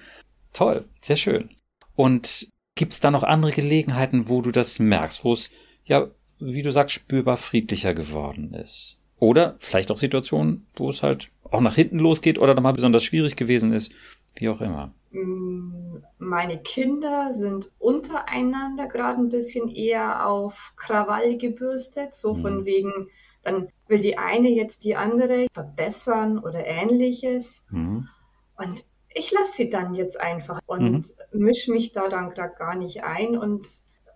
Toll, 0.53 0.85
sehr 1.01 1.17
schön. 1.17 1.51
Und 1.95 2.49
gibt 2.75 2.93
es 2.93 3.01
da 3.01 3.11
noch 3.11 3.23
andere 3.23 3.53
Gelegenheiten, 3.53 4.29
wo 4.29 4.43
du 4.43 4.51
das 4.51 4.79
merkst, 4.79 5.25
wo 5.25 5.33
es, 5.33 5.51
ja, 5.85 6.09
wie 6.39 6.63
du 6.63 6.73
sagst, 6.73 6.95
spürbar 6.95 7.37
friedlicher 7.37 7.95
geworden 7.95 8.55
ist? 8.55 8.99
Oder 9.19 9.57
vielleicht 9.61 9.91
auch 9.91 9.99
Situationen, 9.99 10.67
wo 10.75 10.89
es 10.89 11.03
halt 11.03 11.31
auch 11.51 11.61
nach 11.61 11.77
hinten 11.77 11.99
losgeht 11.99 12.39
oder 12.39 12.55
nochmal 12.55 12.73
besonders 12.73 13.05
schwierig 13.05 13.37
gewesen 13.37 13.73
ist, 13.73 13.93
wie 14.37 14.49
auch 14.49 14.61
immer. 14.61 14.95
Meine 15.13 16.63
Kinder 16.63 17.33
sind 17.33 17.73
untereinander 17.79 18.87
gerade 18.87 19.21
ein 19.21 19.29
bisschen 19.29 19.69
eher 19.69 20.27
auf 20.27 20.73
Krawall 20.77 21.37
gebürstet, 21.37 22.13
so 22.13 22.35
von 22.35 22.61
mhm. 22.61 22.65
wegen, 22.65 23.09
dann 23.43 23.69
will 23.89 24.01
die 24.01 24.19
eine 24.19 24.49
jetzt 24.49 24.85
die 24.85 24.97
andere 24.97 25.47
verbessern 25.53 26.39
oder 26.39 26.65
ähnliches. 26.65 27.63
Mhm. 27.71 28.09
Und 28.57 28.85
ich 29.15 29.31
lasse 29.33 29.53
sie 29.57 29.71
dann 29.71 29.95
jetzt 29.95 30.19
einfach 30.19 30.61
und 30.67 30.93
mhm. 30.93 31.05
mische 31.33 31.73
mich 31.73 31.93
da 31.93 32.09
dann 32.09 32.31
gerade 32.31 32.55
gar 32.55 32.75
nicht 32.75 33.05
ein 33.05 33.37
und 33.37 33.67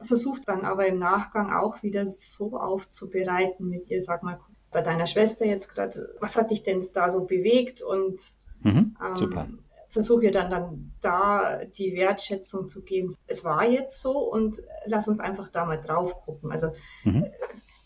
versuche 0.00 0.41
dann 0.47 0.65
aber 0.65 0.87
im 0.87 0.99
Nachgang 0.99 1.53
auch 1.53 1.83
wieder 1.83 2.07
so 2.07 2.59
aufzubereiten 2.59 3.69
mit 3.69 3.91
ihr, 3.91 4.00
sag 4.00 4.23
mal, 4.23 4.38
bei 4.71 4.83
deiner 4.83 5.07
Schwester 5.07 5.47
jetzt 5.47 5.75
gerade, 5.75 6.15
was 6.21 6.37
hat 6.37 6.50
dich 6.50 6.62
denn 6.62 6.85
da 6.93 7.11
so 7.11 7.25
bewegt 7.25 7.83
und 7.83 8.21
mhm. 8.61 8.97
super. 9.15 9.49
Versuche 9.97 10.31
dann, 10.31 10.50
dann 10.50 10.93
da 11.00 11.65
die 11.65 11.95
Wertschätzung 11.95 12.69
zu 12.69 12.83
geben. 12.83 13.15
Es 13.26 13.47
war 13.47 13.67
jetzt 13.67 14.03
so 14.03 14.19
und 14.19 14.62
lass 14.85 15.09
uns 15.09 15.21
einfach 15.21 15.49
da 15.49 15.65
mal 15.65 15.81
drauf 15.81 16.21
gucken. 16.26 16.53
Also 16.53 16.73
mhm. 17.05 17.25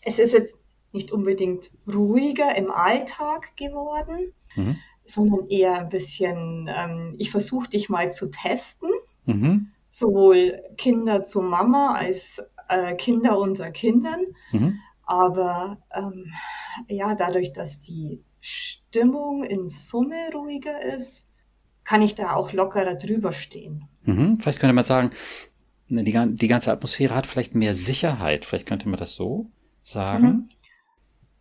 es 0.01 0.19
ist 0.19 0.33
jetzt 0.33 0.59
nicht 0.91 1.13
unbedingt 1.13 1.71
ruhiger 1.87 2.53
im 2.57 2.69
Alltag 2.69 3.55
geworden, 3.55 4.33
mhm. 4.57 4.75
sondern 5.05 5.47
eher 5.47 5.75
ein 5.79 5.87
bisschen, 5.87 6.69
ähm, 6.69 7.15
ich 7.17 7.31
versuche 7.31 7.69
dich 7.69 7.87
mal 7.87 8.11
zu 8.11 8.29
testen. 8.29 8.89
Mhm. 9.23 9.71
Sowohl 9.89 10.61
Kinder 10.75 11.23
zu 11.23 11.41
Mama 11.41 11.93
als 11.93 12.43
äh, 12.67 12.93
Kinder 12.95 13.39
unter 13.39 13.71
Kindern. 13.71 14.19
Mhm. 14.51 14.79
Aber 15.03 15.77
ähm, 15.93 16.25
ja, 16.89 17.15
dadurch, 17.15 17.53
dass 17.53 17.79
die 17.79 18.21
Stimmung 18.41 19.45
in 19.45 19.69
Summe 19.69 20.29
ruhiger 20.33 20.81
ist, 20.81 21.30
kann 21.83 22.01
ich 22.01 22.15
da 22.15 22.33
auch 22.33 22.53
lockerer 22.53 22.95
drüber 22.95 23.31
stehen. 23.31 23.85
Mhm. 24.03 24.39
Vielleicht 24.39 24.59
könnte 24.59 24.73
man 24.73 24.83
sagen, 24.83 25.11
ne, 25.87 26.03
die, 26.03 26.35
die, 26.35 26.47
ganze 26.47 26.71
Atmosphäre 26.71 27.15
hat 27.15 27.27
vielleicht 27.27 27.55
mehr 27.55 27.73
Sicherheit. 27.73 28.45
Vielleicht 28.45 28.67
könnte 28.67 28.89
man 28.89 28.99
das 28.99 29.15
so 29.15 29.49
sagen. 29.83 30.25
Mhm. 30.25 30.49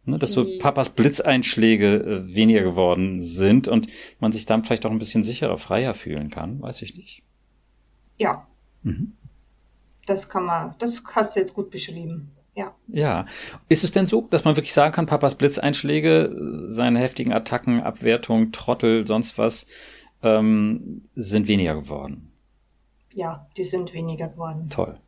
Ne, 0.07 0.19
dass 0.19 0.33
so 0.33 0.47
Papas 0.59 0.91
Blitzeinschläge 0.91 1.97
äh, 1.97 2.35
weniger 2.35 2.63
geworden 2.63 3.21
sind 3.21 3.69
und 3.69 3.89
man 4.19 4.33
sich 4.33 4.47
dann 4.47 4.65
vielleicht 4.65 4.87
auch 4.87 4.91
ein 4.91 4.99
bisschen 4.99 5.23
sicherer, 5.23 5.59
freier 5.59 5.95
fühlen 5.95 6.31
kann. 6.31 6.61
Weiß 6.61 6.83
ich 6.83 6.97
nicht. 6.97 7.23
Ja. 8.17 8.47
Mhm. 8.83 9.13
Das 10.07 10.29
kann 10.29 10.45
man, 10.45 10.75
das 10.79 11.03
hast 11.15 11.37
du 11.37 11.41
jetzt 11.41 11.55
gut 11.55 11.71
beschrieben. 11.71 12.33
Ja. 12.55 12.75
Ja. 12.89 13.27
Ist 13.69 13.85
es 13.85 13.93
denn 13.93 14.07
so, 14.07 14.23
dass 14.23 14.45
man 14.45 14.57
wirklich 14.57 14.73
sagen 14.73 14.93
kann, 14.93 15.07
Papas 15.07 15.35
Blitzeinschläge, 15.37 16.67
seine 16.67 16.99
heftigen 16.99 17.33
Attacken, 17.33 17.81
Abwertung, 17.81 18.53
Trottel, 18.53 19.07
sonst 19.07 19.39
was, 19.39 19.67
ähm, 20.23 21.09
sind 21.15 21.49
weniger 21.49 21.75
geworden. 21.75 22.33
Ja, 23.13 23.49
die 23.57 23.65
sind 23.65 23.93
weniger 23.93 24.29
geworden. 24.29 24.69
Toll. 24.71 24.99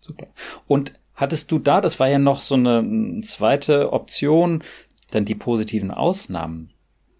Super. 0.00 0.28
Und 0.66 0.94
hattest 1.14 1.50
du 1.52 1.58
da, 1.58 1.80
das 1.80 2.00
war 2.00 2.08
ja 2.08 2.18
noch 2.18 2.40
so 2.40 2.54
eine 2.54 3.20
zweite 3.22 3.92
Option, 3.92 4.62
dann 5.10 5.24
die 5.24 5.34
positiven 5.34 5.90
Ausnahmen 5.90 6.72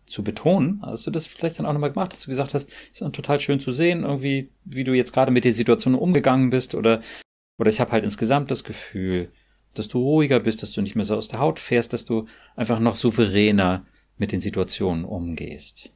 zu 0.07 0.25
betonen. 0.25 0.81
Hast 0.83 1.07
du 1.07 1.11
das 1.11 1.27
vielleicht 1.27 1.59
dann 1.59 1.67
auch 1.67 1.73
nochmal 1.73 1.93
gemacht, 1.93 2.13
dass 2.13 2.23
du 2.23 2.31
gesagt 2.31 2.55
hast, 2.55 2.69
ist 2.91 3.01
dann 3.01 3.13
total 3.13 3.41
schön 3.41 3.61
zu 3.61 3.73
sehen, 3.73 4.03
irgendwie, 4.03 4.51
wie 4.65 4.85
du 4.85 4.93
jetzt 4.93 5.13
gerade 5.13 5.31
mit 5.31 5.45
der 5.45 5.53
Situation 5.53 5.95
umgegangen 5.95 6.51
bist 6.51 6.75
oder, 6.75 7.01
oder 7.59 7.71
ich 7.71 7.81
habe 7.81 7.93
halt 7.93 8.05
insgesamt 8.05 8.51
das 8.51 8.65
Gefühl, 8.65 9.33
dass 9.75 9.89
du 9.89 9.99
ruhiger 10.01 10.41
bist, 10.41 10.63
dass 10.63 10.73
du 10.73 10.83
nicht 10.83 10.97
mehr 10.97 11.05
so 11.05 11.15
aus 11.15 11.29
der 11.29 11.39
Haut 11.39 11.61
fährst, 11.61 11.93
dass 11.93 12.05
du 12.05 12.27
einfach 12.57 12.81
noch 12.81 12.97
souveräner 12.97 13.87
mit 14.17 14.33
den 14.33 14.41
Situationen 14.41 15.05
umgehst. 15.05 15.93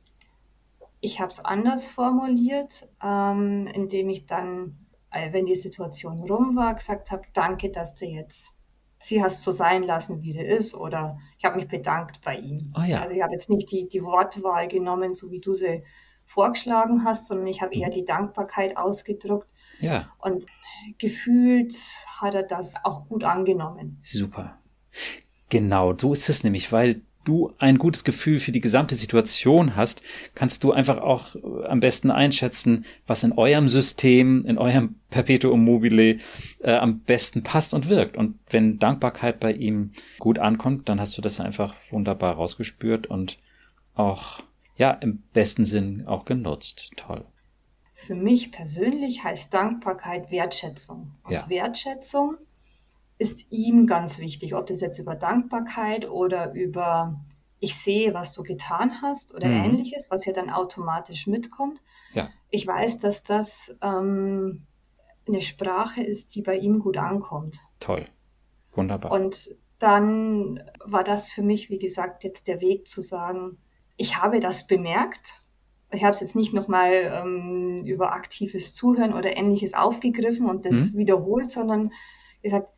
Ich 1.04 1.20
habe 1.20 1.28
es 1.28 1.44
anders 1.44 1.86
formuliert, 1.86 2.88
ähm, 3.02 3.66
indem 3.66 4.08
ich 4.08 4.24
dann, 4.24 4.86
äh, 5.10 5.34
wenn 5.34 5.44
die 5.44 5.54
Situation 5.54 6.22
rum 6.22 6.56
war, 6.56 6.74
gesagt 6.74 7.10
habe, 7.10 7.24
danke, 7.34 7.70
dass 7.70 7.94
du 7.94 8.06
jetzt 8.06 8.56
sie 8.98 9.22
hast 9.22 9.42
so 9.42 9.52
sein 9.52 9.82
lassen, 9.82 10.22
wie 10.22 10.32
sie 10.32 10.40
ist, 10.40 10.74
oder 10.74 11.18
ich 11.36 11.44
habe 11.44 11.56
mich 11.56 11.68
bedankt 11.68 12.22
bei 12.24 12.36
ihm. 12.36 12.72
Oh 12.74 12.80
ja. 12.80 13.02
Also 13.02 13.14
ich 13.14 13.22
habe 13.22 13.32
jetzt 13.32 13.50
nicht 13.50 13.70
die, 13.70 13.86
die 13.86 14.02
Wortwahl 14.02 14.66
genommen, 14.66 15.12
so 15.12 15.30
wie 15.30 15.40
du 15.40 15.52
sie 15.52 15.82
vorgeschlagen 16.24 17.04
hast, 17.04 17.26
sondern 17.26 17.48
ich 17.48 17.60
habe 17.60 17.74
eher 17.74 17.90
die 17.90 18.06
Dankbarkeit 18.06 18.78
ausgedruckt. 18.78 19.50
Ja. 19.80 20.10
Und 20.18 20.46
gefühlt 20.96 21.76
hat 22.18 22.34
er 22.34 22.44
das 22.44 22.72
auch 22.82 23.06
gut 23.08 23.24
angenommen. 23.24 24.00
Super. 24.02 24.58
Genau, 25.50 25.94
so 25.94 26.14
ist 26.14 26.30
es 26.30 26.44
nämlich, 26.44 26.72
weil 26.72 27.02
du 27.24 27.52
ein 27.58 27.78
gutes 27.78 28.04
Gefühl 28.04 28.38
für 28.38 28.52
die 28.52 28.60
gesamte 28.60 28.94
Situation 28.94 29.76
hast, 29.76 30.02
kannst 30.34 30.64
du 30.64 30.72
einfach 30.72 30.98
auch 30.98 31.34
äh, 31.34 31.66
am 31.66 31.80
besten 31.80 32.10
einschätzen, 32.10 32.84
was 33.06 33.22
in 33.22 33.32
eurem 33.32 33.68
System, 33.68 34.44
in 34.46 34.58
eurem 34.58 34.96
Perpetuum 35.10 35.64
mobile 35.64 36.18
äh, 36.60 36.72
am 36.72 37.00
besten 37.00 37.42
passt 37.42 37.74
und 37.74 37.88
wirkt. 37.88 38.16
Und 38.16 38.38
wenn 38.50 38.78
Dankbarkeit 38.78 39.40
bei 39.40 39.52
ihm 39.52 39.92
gut 40.18 40.38
ankommt, 40.38 40.88
dann 40.88 41.00
hast 41.00 41.16
du 41.16 41.22
das 41.22 41.40
einfach 41.40 41.74
wunderbar 41.90 42.34
rausgespürt 42.34 43.06
und 43.06 43.38
auch, 43.94 44.40
ja, 44.76 44.90
im 44.90 45.22
besten 45.32 45.64
Sinn 45.64 46.04
auch 46.06 46.24
genutzt. 46.24 46.90
Toll. 46.96 47.24
Für 47.94 48.14
mich 48.14 48.50
persönlich 48.52 49.24
heißt 49.24 49.54
Dankbarkeit 49.54 50.30
Wertschätzung. 50.30 51.12
Und 51.24 51.32
ja. 51.32 51.48
Wertschätzung 51.48 52.36
ist 53.18 53.52
ihm 53.52 53.86
ganz 53.86 54.18
wichtig, 54.18 54.54
ob 54.54 54.66
das 54.66 54.80
jetzt 54.80 54.98
über 54.98 55.14
Dankbarkeit 55.14 56.08
oder 56.08 56.52
über 56.52 57.20
ich 57.60 57.76
sehe, 57.76 58.12
was 58.12 58.32
du 58.32 58.42
getan 58.42 59.00
hast 59.00 59.34
oder 59.34 59.48
mhm. 59.48 59.64
ähnliches, 59.64 60.10
was 60.10 60.26
ja 60.26 60.32
dann 60.32 60.50
automatisch 60.50 61.26
mitkommt. 61.26 61.80
Ja. 62.12 62.28
Ich 62.50 62.66
weiß, 62.66 62.98
dass 62.98 63.22
das 63.22 63.76
ähm, 63.80 64.66
eine 65.26 65.40
Sprache 65.40 66.02
ist, 66.02 66.34
die 66.34 66.42
bei 66.42 66.58
ihm 66.58 66.80
gut 66.80 66.98
ankommt. 66.98 67.60
Toll. 67.80 68.06
Wunderbar. 68.72 69.12
Und 69.12 69.56
dann 69.78 70.62
war 70.84 71.04
das 71.04 71.30
für 71.30 71.42
mich, 71.42 71.70
wie 71.70 71.78
gesagt, 71.78 72.24
jetzt 72.24 72.48
der 72.48 72.60
Weg 72.60 72.86
zu 72.86 73.02
sagen, 73.02 73.58
ich 73.96 74.20
habe 74.20 74.40
das 74.40 74.66
bemerkt. 74.66 75.42
Ich 75.90 76.02
habe 76.02 76.10
es 76.10 76.20
jetzt 76.20 76.36
nicht 76.36 76.52
nochmal 76.52 76.92
ähm, 76.92 77.84
über 77.84 78.12
aktives 78.12 78.74
Zuhören 78.74 79.14
oder 79.14 79.36
ähnliches 79.36 79.74
aufgegriffen 79.74 80.48
und 80.50 80.64
das 80.64 80.92
mhm. 80.92 80.98
wiederholt, 80.98 81.48
sondern 81.48 81.92
gesagt, 82.42 82.72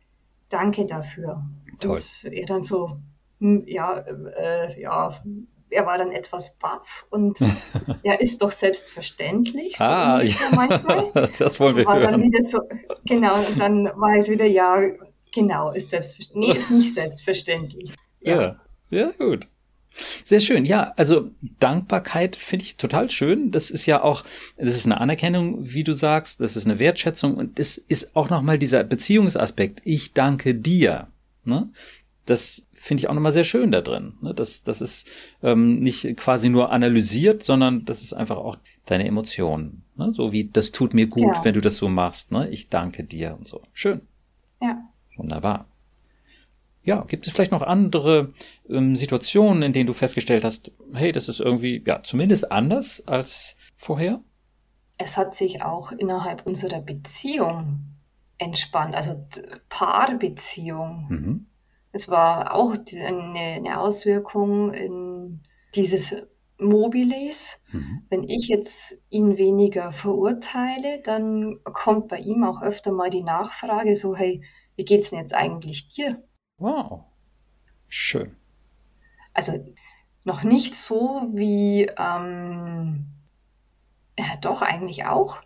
danke 0.49 0.85
dafür. 0.85 1.43
Toll. 1.79 2.01
Und 2.23 2.33
er 2.33 2.45
dann 2.45 2.61
so, 2.61 2.97
hm, 3.39 3.63
ja, 3.67 3.99
äh, 3.99 4.81
ja, 4.81 5.13
er 5.69 5.85
war 5.85 5.97
dann 5.97 6.11
etwas 6.11 6.55
baff 6.57 7.05
und 7.09 7.39
ja, 8.03 8.13
ist 8.19 8.41
doch 8.41 8.51
selbstverständlich. 8.51 9.77
So 9.77 9.83
ah, 9.83 10.21
ja, 10.21 10.35
manchmal. 10.55 11.11
das 11.37 11.59
wollen 11.59 11.75
wir 11.75 11.85
war 11.85 11.99
hören. 11.99 12.11
Dann 12.11 12.23
wieder 12.23 12.41
so, 12.41 12.59
genau, 13.05 13.35
und 13.39 13.59
dann 13.59 13.85
war 13.95 14.15
es 14.17 14.29
wieder, 14.29 14.45
ja, 14.45 14.77
genau, 15.33 15.71
ist 15.71 15.89
selbstverständlich. 15.89 16.53
Nee, 16.53 16.59
ist 16.59 16.71
nicht 16.71 16.93
selbstverständlich. 16.93 17.93
Ja, 18.21 18.41
ja, 18.41 18.55
ja 18.89 19.11
gut. 19.17 19.47
Sehr 20.23 20.39
schön. 20.39 20.65
Ja, 20.65 20.93
also 20.95 21.31
Dankbarkeit 21.59 22.35
finde 22.35 22.65
ich 22.65 22.77
total 22.77 23.09
schön. 23.09 23.51
Das 23.51 23.69
ist 23.69 23.85
ja 23.85 24.01
auch, 24.01 24.23
das 24.57 24.75
ist 24.75 24.85
eine 24.85 24.99
Anerkennung, 24.99 25.57
wie 25.73 25.83
du 25.83 25.93
sagst. 25.93 26.41
Das 26.41 26.55
ist 26.55 26.65
eine 26.65 26.79
Wertschätzung 26.79 27.35
und 27.35 27.59
das 27.59 27.77
ist 27.77 28.15
auch 28.15 28.29
nochmal 28.29 28.57
dieser 28.57 28.83
Beziehungsaspekt. 28.83 29.81
Ich 29.83 30.13
danke 30.13 30.55
dir. 30.55 31.07
Ne? 31.43 31.69
Das 32.25 32.65
finde 32.73 33.01
ich 33.01 33.09
auch 33.09 33.13
nochmal 33.13 33.31
sehr 33.31 33.43
schön 33.43 33.71
da 33.71 33.81
drin. 33.81 34.13
Ne? 34.21 34.33
Das, 34.33 34.63
das 34.63 34.81
ist 34.81 35.07
ähm, 35.41 35.75
nicht 35.75 36.15
quasi 36.17 36.49
nur 36.49 36.71
analysiert, 36.71 37.43
sondern 37.43 37.85
das 37.85 38.01
ist 38.01 38.13
einfach 38.13 38.37
auch 38.37 38.57
deine 38.85 39.07
Emotionen. 39.07 39.83
Ne? 39.95 40.13
So 40.13 40.31
wie, 40.31 40.45
das 40.45 40.71
tut 40.71 40.93
mir 40.93 41.07
gut, 41.07 41.35
ja. 41.35 41.43
wenn 41.43 41.53
du 41.53 41.61
das 41.61 41.77
so 41.77 41.87
machst. 41.87 42.31
Ne? 42.31 42.49
Ich 42.49 42.69
danke 42.69 43.03
dir 43.03 43.35
und 43.37 43.47
so. 43.47 43.61
Schön. 43.73 44.01
Ja. 44.61 44.77
Wunderbar. 45.15 45.67
Ja, 46.87 47.03
gibt 47.05 47.27
es 47.27 47.33
vielleicht 47.33 47.51
noch 47.51 47.63
andere 47.63 48.31
ähm, 48.69 48.95
Situationen, 48.95 49.61
in 49.61 49.73
denen 49.73 49.87
du 49.87 49.93
festgestellt 49.93 50.45
hast, 50.45 50.71
hey, 50.93 51.11
das 51.11 51.27
ist 51.27 51.41
irgendwie, 51.41 51.83
ja, 51.85 52.01
zumindest 52.01 52.49
anders 52.49 53.05
als 53.05 53.57
vorher? 53.75 54.21
Es 54.97 55.17
hat 55.17 55.35
sich 55.35 55.61
auch 55.63 55.91
innerhalb 55.91 56.47
unserer 56.47 56.79
Beziehung 56.79 57.79
entspannt, 58.37 58.95
also 58.95 59.21
Paarbeziehung. 59.67 61.07
Mhm. 61.09 61.45
Es 61.91 62.07
war 62.07 62.53
auch 62.53 62.73
eine, 62.73 63.39
eine 63.39 63.81
Auswirkung 63.81 64.73
in 64.73 65.41
dieses 65.75 66.15
Mobiles. 66.57 67.61
Mhm. 67.73 68.03
Wenn 68.09 68.23
ich 68.23 68.47
jetzt 68.47 68.95
ihn 69.09 69.37
weniger 69.37 69.91
verurteile, 69.91 71.01
dann 71.03 71.59
kommt 71.65 72.07
bei 72.07 72.19
ihm 72.19 72.45
auch 72.45 72.61
öfter 72.61 72.93
mal 72.93 73.09
die 73.09 73.23
Nachfrage 73.23 73.97
so, 73.97 74.15
hey, 74.15 74.41
wie 74.77 74.85
geht's 74.85 75.09
denn 75.09 75.19
jetzt 75.19 75.35
eigentlich 75.35 75.89
dir? 75.89 76.23
Wow. 76.57 77.05
Schön. 77.87 78.35
Also 79.33 79.63
noch 80.23 80.43
nicht 80.43 80.75
so 80.75 81.29
wie, 81.33 81.83
ähm, 81.97 83.05
ja, 84.17 84.25
doch 84.41 84.61
eigentlich 84.61 85.05
auch. 85.05 85.41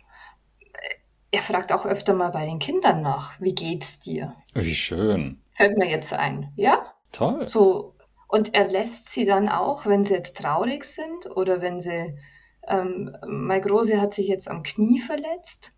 Er 1.30 1.42
fragt 1.42 1.72
auch 1.72 1.86
öfter 1.86 2.14
mal 2.14 2.30
bei 2.30 2.44
den 2.44 2.58
Kindern 2.58 3.02
nach, 3.02 3.40
wie 3.40 3.54
geht's 3.54 4.00
dir? 4.00 4.34
Wie 4.54 4.74
schön. 4.74 5.40
Fällt 5.54 5.78
mir 5.78 5.88
jetzt 5.88 6.12
ein, 6.12 6.52
ja? 6.56 6.92
Toll. 7.12 7.46
So, 7.46 7.94
und 8.28 8.54
er 8.54 8.68
lässt 8.68 9.10
sie 9.10 9.24
dann 9.24 9.48
auch, 9.48 9.86
wenn 9.86 10.04
sie 10.04 10.14
jetzt 10.14 10.38
traurig 10.38 10.84
sind 10.84 11.26
oder 11.36 11.60
wenn 11.60 11.80
sie 11.80 12.18
ähm, 12.66 13.16
mein 13.26 13.60
Große 13.60 14.00
hat 14.00 14.12
sich 14.12 14.28
jetzt 14.28 14.48
am 14.48 14.62
Knie 14.62 15.00
verletzt. 15.00 15.72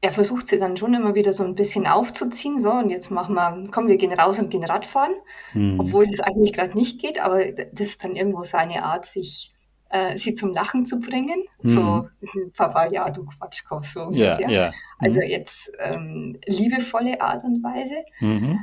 Er 0.00 0.12
versucht 0.12 0.46
sie 0.46 0.58
dann 0.58 0.76
schon 0.76 0.94
immer 0.94 1.14
wieder 1.14 1.32
so 1.32 1.42
ein 1.42 1.56
bisschen 1.56 1.86
aufzuziehen. 1.86 2.60
So, 2.60 2.72
und 2.72 2.90
jetzt 2.90 3.10
machen 3.10 3.34
wir, 3.34 3.68
komm, 3.70 3.88
wir 3.88 3.96
gehen 3.96 4.12
raus 4.12 4.38
und 4.38 4.50
gehen 4.50 4.64
Radfahren. 4.64 5.14
Mhm. 5.54 5.80
Obwohl 5.80 6.06
das 6.06 6.20
eigentlich 6.20 6.52
gerade 6.52 6.76
nicht 6.76 7.00
geht, 7.00 7.20
aber 7.20 7.50
das 7.50 7.80
ist 7.80 8.04
dann 8.04 8.14
irgendwo 8.14 8.44
seine 8.44 8.84
Art, 8.84 9.06
sich 9.06 9.52
äh, 9.90 10.16
sie 10.16 10.34
zum 10.34 10.52
Lachen 10.52 10.84
zu 10.84 11.00
bringen. 11.00 11.44
Mhm. 11.62 11.68
So, 11.68 12.08
Papa, 12.56 12.86
ja, 12.86 13.10
du 13.10 13.24
Quatschkopf, 13.24 13.86
so 13.86 14.10
Ja, 14.12 14.38
ja. 14.40 14.72
Also 14.98 15.20
mhm. 15.20 15.26
jetzt 15.26 15.72
ähm, 15.78 16.38
liebevolle 16.46 17.20
Art 17.20 17.44
und 17.44 17.62
Weise. 17.62 18.04
Mhm. 18.20 18.58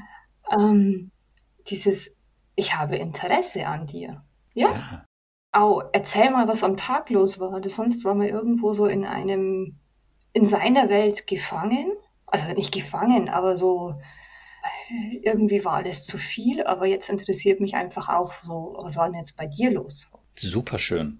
Ähm, 0.51 1.11
dieses, 1.67 2.15
ich 2.55 2.75
habe 2.75 2.95
Interesse 2.97 3.65
an 3.65 3.87
dir. 3.87 4.23
Ja. 4.53 4.71
ja. 4.71 5.05
Au, 5.51 5.81
erzähl 5.93 6.31
mal, 6.31 6.47
was 6.47 6.63
am 6.63 6.77
Tag 6.77 7.09
los 7.09 7.39
war. 7.39 7.61
Das 7.61 7.75
sonst 7.75 8.03
war 8.03 8.13
man 8.13 8.27
irgendwo 8.27 8.73
so 8.73 8.85
in 8.85 9.05
einem, 9.05 9.79
in 10.35 10.45
seiner 10.45 10.89
Welt 10.89 11.27
gefangen. 11.27 11.93
Also 12.27 12.47
nicht 12.51 12.73
gefangen, 12.73 13.29
aber 13.29 13.55
so 13.55 13.95
äh, 14.89 15.17
irgendwie 15.23 15.63
war 15.63 15.75
alles 15.75 16.03
zu 16.03 16.17
viel. 16.17 16.63
Aber 16.63 16.85
jetzt 16.85 17.09
interessiert 17.09 17.61
mich 17.61 17.75
einfach 17.75 18.09
auch 18.09 18.33
so, 18.43 18.75
was 18.77 18.97
war 18.97 19.09
denn 19.09 19.19
jetzt 19.19 19.37
bei 19.37 19.47
dir 19.47 19.71
los? 19.71 20.09
Super 20.35 20.77
schön. 20.77 21.19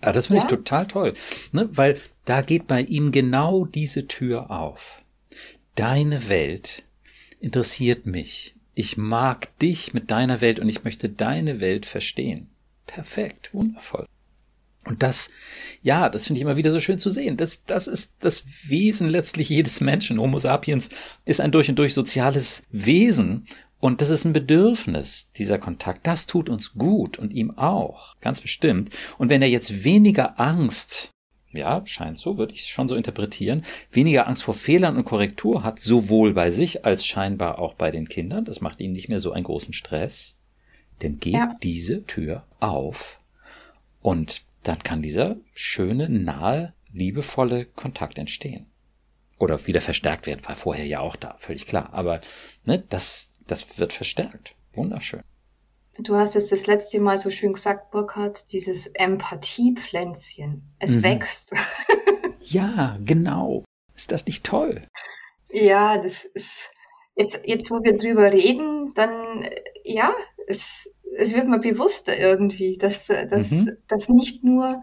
Ah, 0.00 0.12
das 0.12 0.26
finde 0.26 0.40
ja? 0.40 0.44
ich 0.44 0.50
total 0.50 0.86
toll, 0.86 1.14
ne? 1.52 1.68
weil 1.72 2.00
da 2.24 2.40
geht 2.40 2.66
bei 2.66 2.80
ihm 2.80 3.12
genau 3.12 3.66
diese 3.66 4.08
Tür 4.08 4.50
auf. 4.50 5.02
Deine 5.74 6.28
Welt 6.28 6.82
interessiert 7.38 8.06
mich. 8.06 8.54
Ich 8.74 8.96
mag 8.96 9.56
dich 9.58 9.92
mit 9.92 10.10
deiner 10.10 10.40
Welt 10.40 10.58
und 10.58 10.70
ich 10.70 10.84
möchte 10.84 11.10
deine 11.10 11.60
Welt 11.60 11.84
verstehen. 11.84 12.48
Perfekt, 12.86 13.52
wundervoll. 13.52 14.06
Und 14.84 15.02
das, 15.02 15.30
ja, 15.82 16.08
das 16.08 16.26
finde 16.26 16.38
ich 16.38 16.42
immer 16.42 16.56
wieder 16.56 16.72
so 16.72 16.80
schön 16.80 16.98
zu 16.98 17.10
sehen. 17.10 17.36
Das, 17.36 17.64
das 17.64 17.86
ist 17.86 18.12
das 18.20 18.44
Wesen 18.66 19.08
letztlich 19.08 19.48
jedes 19.48 19.80
Menschen. 19.80 20.18
Homo 20.18 20.38
sapiens 20.38 20.88
ist 21.24 21.40
ein 21.40 21.52
durch 21.52 21.68
und 21.68 21.78
durch 21.78 21.94
soziales 21.94 22.62
Wesen 22.70 23.46
und 23.80 24.02
das 24.02 24.10
ist 24.10 24.26
ein 24.26 24.34
Bedürfnis, 24.34 25.30
dieser 25.32 25.58
Kontakt. 25.58 26.06
Das 26.06 26.26
tut 26.26 26.50
uns 26.50 26.74
gut 26.74 27.18
und 27.18 27.32
ihm 27.32 27.56
auch, 27.56 28.16
ganz 28.20 28.40
bestimmt. 28.40 28.90
Und 29.16 29.30
wenn 29.30 29.40
er 29.40 29.48
jetzt 29.48 29.84
weniger 29.84 30.38
Angst, 30.38 31.10
ja, 31.52 31.82
scheint 31.86 32.18
so, 32.18 32.36
würde 32.36 32.52
ich 32.52 32.60
es 32.60 32.68
schon 32.68 32.88
so 32.88 32.94
interpretieren, 32.94 33.64
weniger 33.90 34.28
Angst 34.28 34.42
vor 34.42 34.54
Fehlern 34.54 34.96
und 34.96 35.06
Korrektur 35.06 35.64
hat, 35.64 35.80
sowohl 35.80 36.34
bei 36.34 36.50
sich 36.50 36.84
als 36.84 37.06
scheinbar 37.06 37.58
auch 37.58 37.72
bei 37.72 37.90
den 37.90 38.06
Kindern, 38.06 38.44
das 38.44 38.60
macht 38.60 38.80
ihm 38.80 38.92
nicht 38.92 39.08
mehr 39.08 39.18
so 39.18 39.32
einen 39.32 39.44
großen 39.44 39.72
Stress, 39.72 40.36
denn 41.00 41.18
geht 41.18 41.34
ja. 41.34 41.56
diese 41.62 42.04
Tür 42.04 42.44
auf 42.60 43.18
und 44.02 44.42
dann 44.62 44.78
kann 44.80 45.02
dieser 45.02 45.36
schöne, 45.54 46.08
nahe, 46.08 46.74
liebevolle 46.92 47.64
Kontakt 47.64 48.18
entstehen. 48.18 48.66
Oder 49.38 49.66
wieder 49.66 49.80
verstärkt 49.80 50.26
werden, 50.26 50.46
war 50.46 50.56
vorher 50.56 50.86
ja 50.86 51.00
auch 51.00 51.16
da, 51.16 51.36
völlig 51.38 51.66
klar. 51.66 51.92
Aber 51.92 52.20
ne, 52.64 52.84
das, 52.88 53.30
das 53.46 53.78
wird 53.78 53.92
verstärkt. 53.92 54.54
Wunderschön. 54.74 55.22
Du 55.98 56.16
hast 56.16 56.36
es 56.36 56.48
das 56.48 56.66
letzte 56.66 57.00
Mal 57.00 57.18
so 57.18 57.30
schön 57.30 57.54
gesagt, 57.54 57.90
Burkhard, 57.90 58.52
dieses 58.52 58.86
Empathiepflänzchen. 58.88 60.62
Es 60.78 60.96
mhm. 60.96 61.02
wächst. 61.02 61.52
ja, 62.40 62.98
genau. 63.04 63.64
Ist 63.94 64.12
das 64.12 64.26
nicht 64.26 64.44
toll? 64.44 64.86
Ja, 65.50 65.98
das 65.98 66.24
ist 66.24 66.70
jetzt, 67.16 67.40
jetzt 67.44 67.70
wo 67.70 67.82
wir 67.82 67.96
drüber 67.96 68.32
reden, 68.32 68.92
dann 68.94 69.44
ja, 69.84 70.14
es, 70.46 70.90
es 71.16 71.34
wird 71.34 71.48
mir 71.48 71.58
bewusster 71.58 72.16
irgendwie, 72.18 72.78
dass, 72.78 73.06
dass 73.06 73.50
mhm. 73.50 73.76
das 73.88 74.08
nicht 74.08 74.44
nur 74.44 74.82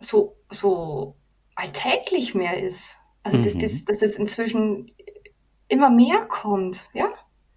so, 0.00 0.36
so 0.50 1.16
alltäglich 1.54 2.34
mehr 2.34 2.62
ist. 2.62 2.96
Also, 3.22 3.38
mhm. 3.38 3.42
dass, 3.42 3.58
das, 3.58 3.84
dass 3.84 3.98
das 4.00 4.14
inzwischen 4.16 4.92
immer 5.68 5.90
mehr 5.90 6.26
kommt, 6.26 6.88
ja? 6.92 7.08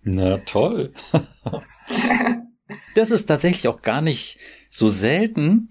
Na 0.03 0.37
toll. 0.39 0.93
das 2.95 3.11
ist 3.11 3.25
tatsächlich 3.25 3.67
auch 3.67 3.81
gar 3.81 4.01
nicht 4.01 4.37
so 4.69 4.87
selten, 4.87 5.69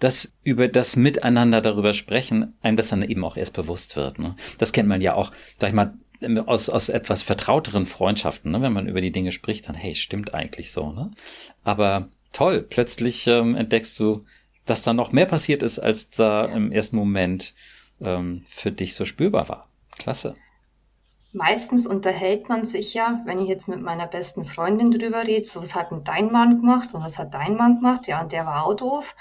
dass 0.00 0.32
über 0.42 0.68
das 0.68 0.96
Miteinander 0.96 1.60
darüber 1.60 1.92
sprechen 1.92 2.56
einem 2.62 2.76
das 2.76 2.88
dann 2.88 3.02
eben 3.02 3.24
auch 3.24 3.36
erst 3.36 3.54
bewusst 3.54 3.96
wird. 3.96 4.18
Ne? 4.18 4.36
Das 4.58 4.72
kennt 4.72 4.88
man 4.88 5.00
ja 5.00 5.14
auch, 5.14 5.32
sag 5.58 5.68
ich 5.68 5.74
mal, 5.74 5.94
aus, 6.46 6.68
aus 6.68 6.88
etwas 6.88 7.22
vertrauteren 7.22 7.86
Freundschaften, 7.86 8.50
ne? 8.50 8.62
wenn 8.62 8.72
man 8.72 8.88
über 8.88 9.00
die 9.00 9.12
Dinge 9.12 9.32
spricht, 9.32 9.68
dann, 9.68 9.74
hey, 9.74 9.94
stimmt 9.94 10.34
eigentlich 10.34 10.72
so. 10.72 10.92
Ne? 10.92 11.10
Aber 11.64 12.08
toll, 12.32 12.62
plötzlich 12.62 13.26
ähm, 13.26 13.56
entdeckst 13.56 13.98
du, 13.98 14.24
dass 14.66 14.82
da 14.82 14.92
noch 14.92 15.12
mehr 15.12 15.26
passiert 15.26 15.62
ist, 15.62 15.78
als 15.78 16.10
da 16.10 16.44
im 16.46 16.72
ersten 16.72 16.96
Moment 16.96 17.54
ähm, 18.00 18.44
für 18.48 18.72
dich 18.72 18.94
so 18.94 19.04
spürbar 19.04 19.48
war. 19.48 19.68
Klasse 19.92 20.34
meistens 21.32 21.86
unterhält 21.86 22.48
man 22.48 22.64
sich 22.64 22.94
ja, 22.94 23.20
wenn 23.24 23.38
ich 23.38 23.48
jetzt 23.48 23.68
mit 23.68 23.80
meiner 23.80 24.06
besten 24.06 24.44
Freundin 24.44 24.90
drüber 24.90 25.24
rede, 25.24 25.44
so 25.44 25.60
was 25.62 25.74
hat 25.74 25.90
denn 25.90 26.04
dein 26.04 26.32
Mann 26.32 26.60
gemacht 26.60 26.94
und 26.94 27.02
was 27.02 27.18
hat 27.18 27.34
dein 27.34 27.56
Mann 27.56 27.76
gemacht? 27.76 28.06
Ja, 28.06 28.20
und 28.20 28.32
der 28.32 28.46
war 28.46 28.64
auch 28.64 28.74
doof. 28.74 29.14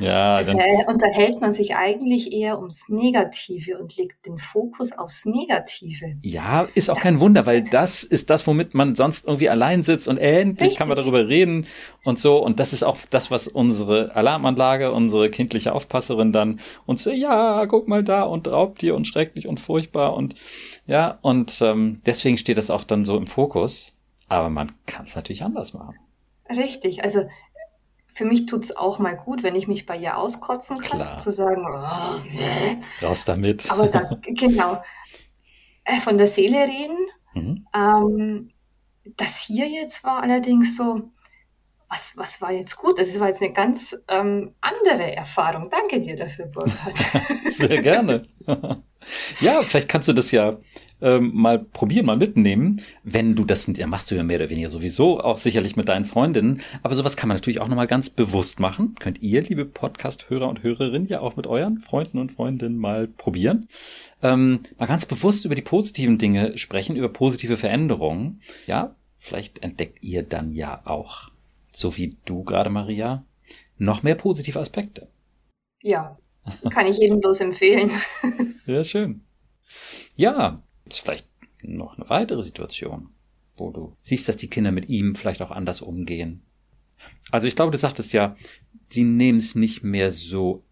Ja, 0.00 0.36
also 0.36 0.56
dann 0.56 0.86
unterhält 0.86 1.40
man 1.40 1.52
sich 1.52 1.76
eigentlich 1.76 2.32
eher 2.32 2.58
ums 2.58 2.88
Negative 2.88 3.78
und 3.78 3.96
legt 3.96 4.26
den 4.26 4.38
Fokus 4.38 4.92
aufs 4.92 5.24
Negative. 5.24 6.16
Ja, 6.22 6.66
ist 6.74 6.90
auch 6.90 7.00
kein 7.00 7.20
Wunder, 7.20 7.46
weil 7.46 7.62
das 7.62 8.02
ist 8.02 8.28
das, 8.28 8.46
womit 8.46 8.74
man 8.74 8.96
sonst 8.96 9.26
irgendwie 9.26 9.48
allein 9.48 9.84
sitzt 9.84 10.08
und 10.08 10.18
endlich 10.18 10.60
Richtig. 10.60 10.78
kann 10.78 10.88
man 10.88 10.96
darüber 10.96 11.28
reden 11.28 11.66
und 12.02 12.18
so. 12.18 12.38
Und 12.38 12.58
das 12.58 12.72
ist 12.72 12.82
auch 12.82 12.98
das, 13.10 13.30
was 13.30 13.46
unsere 13.46 14.16
Alarmanlage, 14.16 14.90
unsere 14.92 15.30
kindliche 15.30 15.74
Aufpasserin 15.74 16.32
dann 16.32 16.60
uns 16.86 17.04
so, 17.04 17.10
ja, 17.10 17.64
guck 17.66 17.86
mal 17.86 18.02
da 18.02 18.22
und 18.22 18.48
Raubtier 18.48 18.96
und 18.96 19.06
schrecklich 19.06 19.46
und 19.46 19.60
furchtbar 19.60 20.14
und 20.14 20.34
ja, 20.86 21.18
und 21.22 21.60
ähm, 21.62 22.00
deswegen 22.04 22.36
steht 22.36 22.58
das 22.58 22.70
auch 22.70 22.84
dann 22.84 23.04
so 23.04 23.16
im 23.16 23.26
Fokus. 23.26 23.92
Aber 24.28 24.50
man 24.50 24.72
kann 24.86 25.04
es 25.04 25.14
natürlich 25.14 25.44
anders 25.44 25.74
machen. 25.74 25.94
Richtig, 26.48 27.04
also 27.04 27.26
für 28.14 28.24
mich 28.24 28.46
tut 28.46 28.64
es 28.64 28.76
auch 28.76 28.98
mal 28.98 29.16
gut, 29.16 29.42
wenn 29.42 29.56
ich 29.56 29.66
mich 29.66 29.86
bei 29.86 29.96
ihr 29.96 30.16
auskotzen 30.16 30.78
kann, 30.78 31.00
Klar. 31.00 31.18
zu 31.18 31.32
sagen, 31.32 31.64
oh, 31.66 32.20
nee. 32.32 32.78
raus 33.02 33.24
damit. 33.24 33.70
Aber 33.70 33.88
da, 33.88 34.02
genau, 34.22 34.82
äh, 35.84 36.00
von 36.00 36.16
der 36.16 36.28
Seele 36.28 36.58
reden. 36.58 36.96
Mhm. 37.34 37.66
Ähm, 37.74 38.50
das 39.16 39.40
hier 39.40 39.68
jetzt 39.68 40.04
war 40.04 40.22
allerdings 40.22 40.76
so, 40.76 41.10
was, 41.88 42.16
was 42.16 42.40
war 42.40 42.52
jetzt 42.52 42.76
gut? 42.76 42.98
Das 42.98 43.18
war 43.20 43.28
jetzt 43.28 43.42
eine 43.42 43.52
ganz 43.52 43.96
ähm, 44.08 44.54
andere 44.60 45.14
Erfahrung. 45.14 45.68
Danke 45.70 46.00
dir 46.00 46.16
dafür, 46.16 46.46
Burkhard. 46.46 46.94
Sehr 47.50 47.82
gerne. 47.82 48.22
ja, 49.40 49.62
vielleicht 49.62 49.88
kannst 49.88 50.08
du 50.08 50.12
das 50.12 50.30
ja 50.30 50.58
ähm, 51.00 51.32
mal 51.34 51.58
probieren, 51.58 52.06
mal 52.06 52.16
mitnehmen. 52.16 52.80
Wenn 53.02 53.34
du 53.34 53.44
das, 53.44 53.68
ja, 53.76 53.86
machst 53.86 54.10
du 54.10 54.14
ja 54.14 54.22
mehr 54.22 54.38
oder 54.38 54.50
weniger 54.50 54.68
sowieso, 54.68 55.20
auch 55.20 55.36
sicherlich 55.36 55.76
mit 55.76 55.88
deinen 55.88 56.04
Freundinnen. 56.04 56.60
Aber 56.82 56.94
sowas 56.94 57.16
kann 57.16 57.28
man 57.28 57.36
natürlich 57.36 57.60
auch 57.60 57.68
nochmal 57.68 57.86
ganz 57.86 58.10
bewusst 58.10 58.60
machen. 58.60 58.94
Könnt 58.98 59.22
ihr, 59.22 59.42
liebe 59.42 59.64
Podcast-Hörer 59.64 60.48
und 60.48 60.62
Hörerinnen, 60.62 61.08
ja 61.08 61.20
auch 61.20 61.36
mit 61.36 61.46
euren 61.46 61.78
Freunden 61.78 62.18
und 62.18 62.32
Freundinnen 62.32 62.78
mal 62.78 63.06
probieren. 63.08 63.68
Ähm, 64.22 64.60
mal 64.78 64.86
ganz 64.86 65.06
bewusst 65.06 65.44
über 65.44 65.54
die 65.54 65.62
positiven 65.62 66.18
Dinge 66.18 66.56
sprechen, 66.56 66.96
über 66.96 67.08
positive 67.08 67.56
Veränderungen. 67.56 68.40
Ja, 68.66 68.94
vielleicht 69.18 69.62
entdeckt 69.62 70.02
ihr 70.02 70.22
dann 70.22 70.52
ja 70.52 70.82
auch, 70.84 71.30
so 71.72 71.96
wie 71.96 72.16
du 72.24 72.44
gerade, 72.44 72.70
Maria, 72.70 73.24
noch 73.78 74.02
mehr 74.02 74.14
positive 74.14 74.58
Aspekte. 74.60 75.08
Ja, 75.82 76.16
kann 76.70 76.86
ich 76.86 76.98
jedem 76.98 77.20
bloß 77.20 77.40
empfehlen. 77.40 77.90
Ja, 78.66 78.82
schön. 78.82 79.20
Ja, 80.16 80.62
ist 80.86 80.98
vielleicht 80.98 81.26
noch 81.62 81.96
eine 81.96 82.08
weitere 82.08 82.42
Situation, 82.42 83.10
wo 83.56 83.70
du 83.70 83.96
siehst, 84.02 84.28
dass 84.28 84.36
die 84.36 84.48
Kinder 84.48 84.72
mit 84.72 84.88
ihm 84.88 85.14
vielleicht 85.14 85.42
auch 85.42 85.50
anders 85.50 85.80
umgehen. 85.80 86.42
Also 87.30 87.46
ich 87.46 87.56
glaube, 87.56 87.72
du 87.72 87.78
sagtest 87.78 88.12
ja, 88.12 88.36
sie 88.88 89.04
nehmen 89.04 89.38
es 89.38 89.54
nicht 89.54 89.82
mehr 89.82 90.10
so 90.10 90.62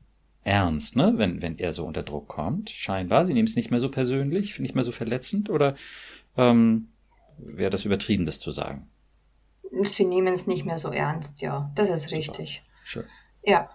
ernst, 0.45 0.97
ne, 0.97 1.15
wenn, 1.17 1.41
wenn 1.43 1.59
er 1.59 1.73
so 1.73 1.85
unter 1.85 2.03
Druck 2.03 2.29
kommt. 2.29 2.71
Scheinbar, 2.71 3.27
sie 3.27 3.35
nehmen 3.35 3.47
es 3.47 3.57
nicht 3.57 3.71
mehr 3.71 3.81
so 3.81 3.91
persönlich, 3.91 4.59
nicht 4.59 4.75
mehr 4.75 4.85
so 4.85 4.93
verletzend 4.93 5.51
oder 5.51 5.77
ähm, 6.37 6.89
wäre 7.39 7.71
das 7.71 7.85
übertrieben, 7.85 8.27
das 8.27 8.41
zu 8.41 8.51
sagen? 8.51 8.89
Sie 9.85 10.05
nehmen 10.05 10.35
es 10.35 10.47
nicht 10.47 10.65
mehr 10.65 10.79
so 10.79 10.91
ernst, 10.91 11.41
ja. 11.41 11.71
Das 11.75 11.91
ist 11.91 12.11
richtig. 12.11 12.63
Schön. 12.85 13.05
Ja. 13.43 13.71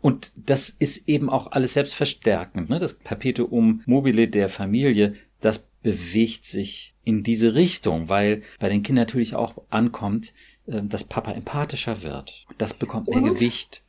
Und 0.00 0.32
das 0.36 0.70
ist 0.70 1.08
eben 1.08 1.30
auch 1.30 1.52
alles 1.52 1.74
selbstverstärkend. 1.74 2.68
Ne? 2.68 2.78
Das 2.78 2.94
Perpetuum 2.94 3.82
mobile 3.86 4.28
der 4.28 4.48
Familie, 4.48 5.14
das 5.40 5.66
bewegt 5.82 6.44
sich 6.44 6.94
in 7.04 7.22
diese 7.22 7.54
Richtung, 7.54 8.08
weil 8.08 8.42
bei 8.60 8.68
den 8.68 8.82
Kindern 8.82 9.06
natürlich 9.06 9.34
auch 9.34 9.56
ankommt, 9.70 10.32
äh, 10.66 10.82
dass 10.82 11.04
Papa 11.04 11.32
empathischer 11.32 12.02
wird. 12.02 12.46
Das 12.58 12.74
bekommt 12.74 13.08
mehr 13.08 13.22
und, 13.22 13.34
Gewicht. 13.34 13.84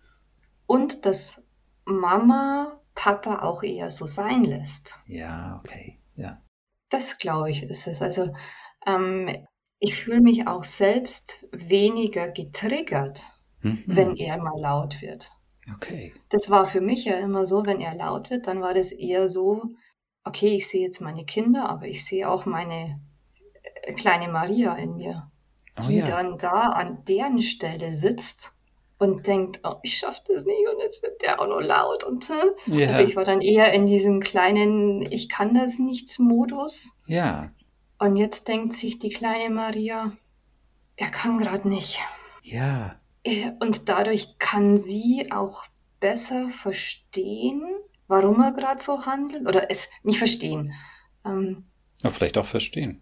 Und 0.66 1.06
dass 1.06 1.44
Mama 1.86 2.80
Papa 2.96 3.40
auch 3.42 3.64
eher 3.64 3.90
so 3.90 4.06
sein 4.06 4.44
lässt. 4.44 5.00
Ja, 5.08 5.60
okay, 5.64 6.00
ja. 6.16 6.42
Das 6.90 7.18
glaube 7.18 7.52
ich 7.52 7.64
ist 7.64 7.88
es. 7.88 8.02
Also 8.02 8.34
ähm, 8.86 9.30
ich 9.80 9.96
fühle 9.96 10.22
mich 10.22 10.48
auch 10.48 10.64
selbst 10.64 11.46
weniger 11.52 12.30
getriggert, 12.30 13.24
mhm. 13.62 13.84
wenn 13.86 14.16
er 14.16 14.38
mal 14.38 14.60
laut 14.60 15.02
wird. 15.02 15.32
Okay. 15.72 16.14
Das 16.30 16.50
war 16.50 16.66
für 16.66 16.82
mich 16.82 17.06
ja 17.06 17.16
immer 17.16 17.46
so, 17.46 17.66
wenn 17.66 17.80
er 17.80 17.96
laut 17.96 18.30
wird, 18.30 18.48
dann 18.48 18.62
war 18.62 18.74
das 18.74 18.92
eher 18.92 19.30
so, 19.30 19.64
okay, 20.24 20.56
ich 20.56 20.68
sehe 20.68 20.82
jetzt 20.82 21.02
meine 21.02 21.26
Kinder, 21.26 21.70
aber 21.70 21.88
ich 21.88 22.06
sehe 22.06 22.30
auch 22.30 22.46
meine 22.46 23.00
äh, 23.84 23.94
kleine 23.94 24.28
Maria 24.32 24.76
in 24.76 24.96
mir, 24.96 25.32
Oh 25.80 25.88
die 25.88 25.98
ja. 25.98 26.06
dann 26.06 26.38
da 26.38 26.70
an 26.70 27.04
deren 27.06 27.42
Stelle 27.42 27.94
sitzt 27.94 28.54
und 29.00 29.26
denkt, 29.28 29.62
oh, 29.64 29.76
ich 29.82 29.98
schaffe 29.98 30.22
das 30.28 30.46
nicht 30.46 30.68
und 30.72 30.80
jetzt 30.80 31.02
wird 31.02 31.22
der 31.22 31.42
auch 31.42 31.48
noch 31.48 31.62
laut 31.62 32.04
und. 32.04 32.30
Ja. 32.68 32.88
also 32.88 33.02
ich 33.02 33.16
war 33.16 33.26
dann 33.26 33.42
eher 33.42 33.74
in 33.74 33.86
diesem 33.86 34.20
kleinen 34.20 35.02
ich 35.02 35.30
kann 35.30 35.54
das 35.54 35.80
nicht 35.80 36.20
Modus 36.20 36.92
ja. 37.06 37.52
und 38.00 38.16
jetzt 38.16 38.48
denkt 38.48 38.74
sich 38.74 39.00
die 39.00 39.10
kleine 39.10 39.54
Maria, 39.54 40.14
er 40.96 41.10
kann 41.10 41.38
gerade 41.38 41.68
nicht. 41.68 42.00
Ja. 42.44 42.96
Und 43.60 43.88
dadurch 43.90 44.38
kann 44.38 44.78
sie 44.78 45.32
auch 45.32 45.64
besser 46.00 46.50
verstehen, 46.50 47.64
warum 48.08 48.42
er 48.42 48.52
gerade 48.52 48.82
so 48.82 49.06
handelt 49.06 49.48
oder 49.48 49.72
es 49.72 49.88
nicht 50.04 50.18
verstehen. 50.18 50.74
Ähm, 51.26 51.64
Ja, 52.04 52.10
vielleicht 52.10 52.38
auch 52.38 52.46
verstehen. 52.46 53.02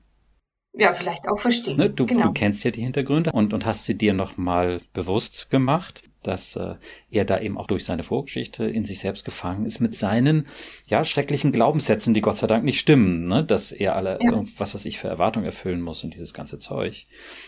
ja, 0.73 0.93
vielleicht 0.93 1.27
auch 1.27 1.39
verstehen. 1.39 1.77
Ne? 1.77 1.89
Du, 1.89 2.05
genau. 2.05 2.27
du 2.27 2.33
kennst 2.33 2.63
ja 2.63 2.69
die 2.71 2.81
Hintergründe 2.83 3.31
und, 3.31 3.53
und 3.53 3.65
hast 3.65 3.85
sie 3.85 3.97
dir 3.97 4.13
nochmal 4.13 4.81
bewusst 4.93 5.49
gemacht, 5.49 6.03
dass 6.21 6.55
äh, 6.55 6.75
er 7.09 7.25
da 7.25 7.39
eben 7.39 7.57
auch 7.57 7.65
durch 7.65 7.83
seine 7.83 8.03
Vorgeschichte 8.03 8.65
in 8.65 8.85
sich 8.85 8.99
selbst 8.99 9.25
gefangen 9.25 9.65
ist 9.65 9.79
mit 9.79 9.95
seinen 9.95 10.45
ja 10.87 11.03
schrecklichen 11.03 11.51
Glaubenssätzen, 11.51 12.13
die 12.13 12.21
Gott 12.21 12.37
sei 12.37 12.45
Dank 12.45 12.63
nicht 12.63 12.79
stimmen, 12.79 13.23
ne? 13.23 13.43
dass 13.43 13.71
er 13.71 13.95
alle 13.95 14.19
Ja. 14.21 14.29
irgendwas, 14.33 14.75
was 14.75 14.85
ich 14.85 14.99
für 14.99 15.07
Erwartungen 15.07 15.47
erfüllen 15.47 15.81
muss 15.81 16.03
und 16.03 16.13
dieses 16.13 16.35
ganze 16.35 16.59
Zeug. 16.59 17.07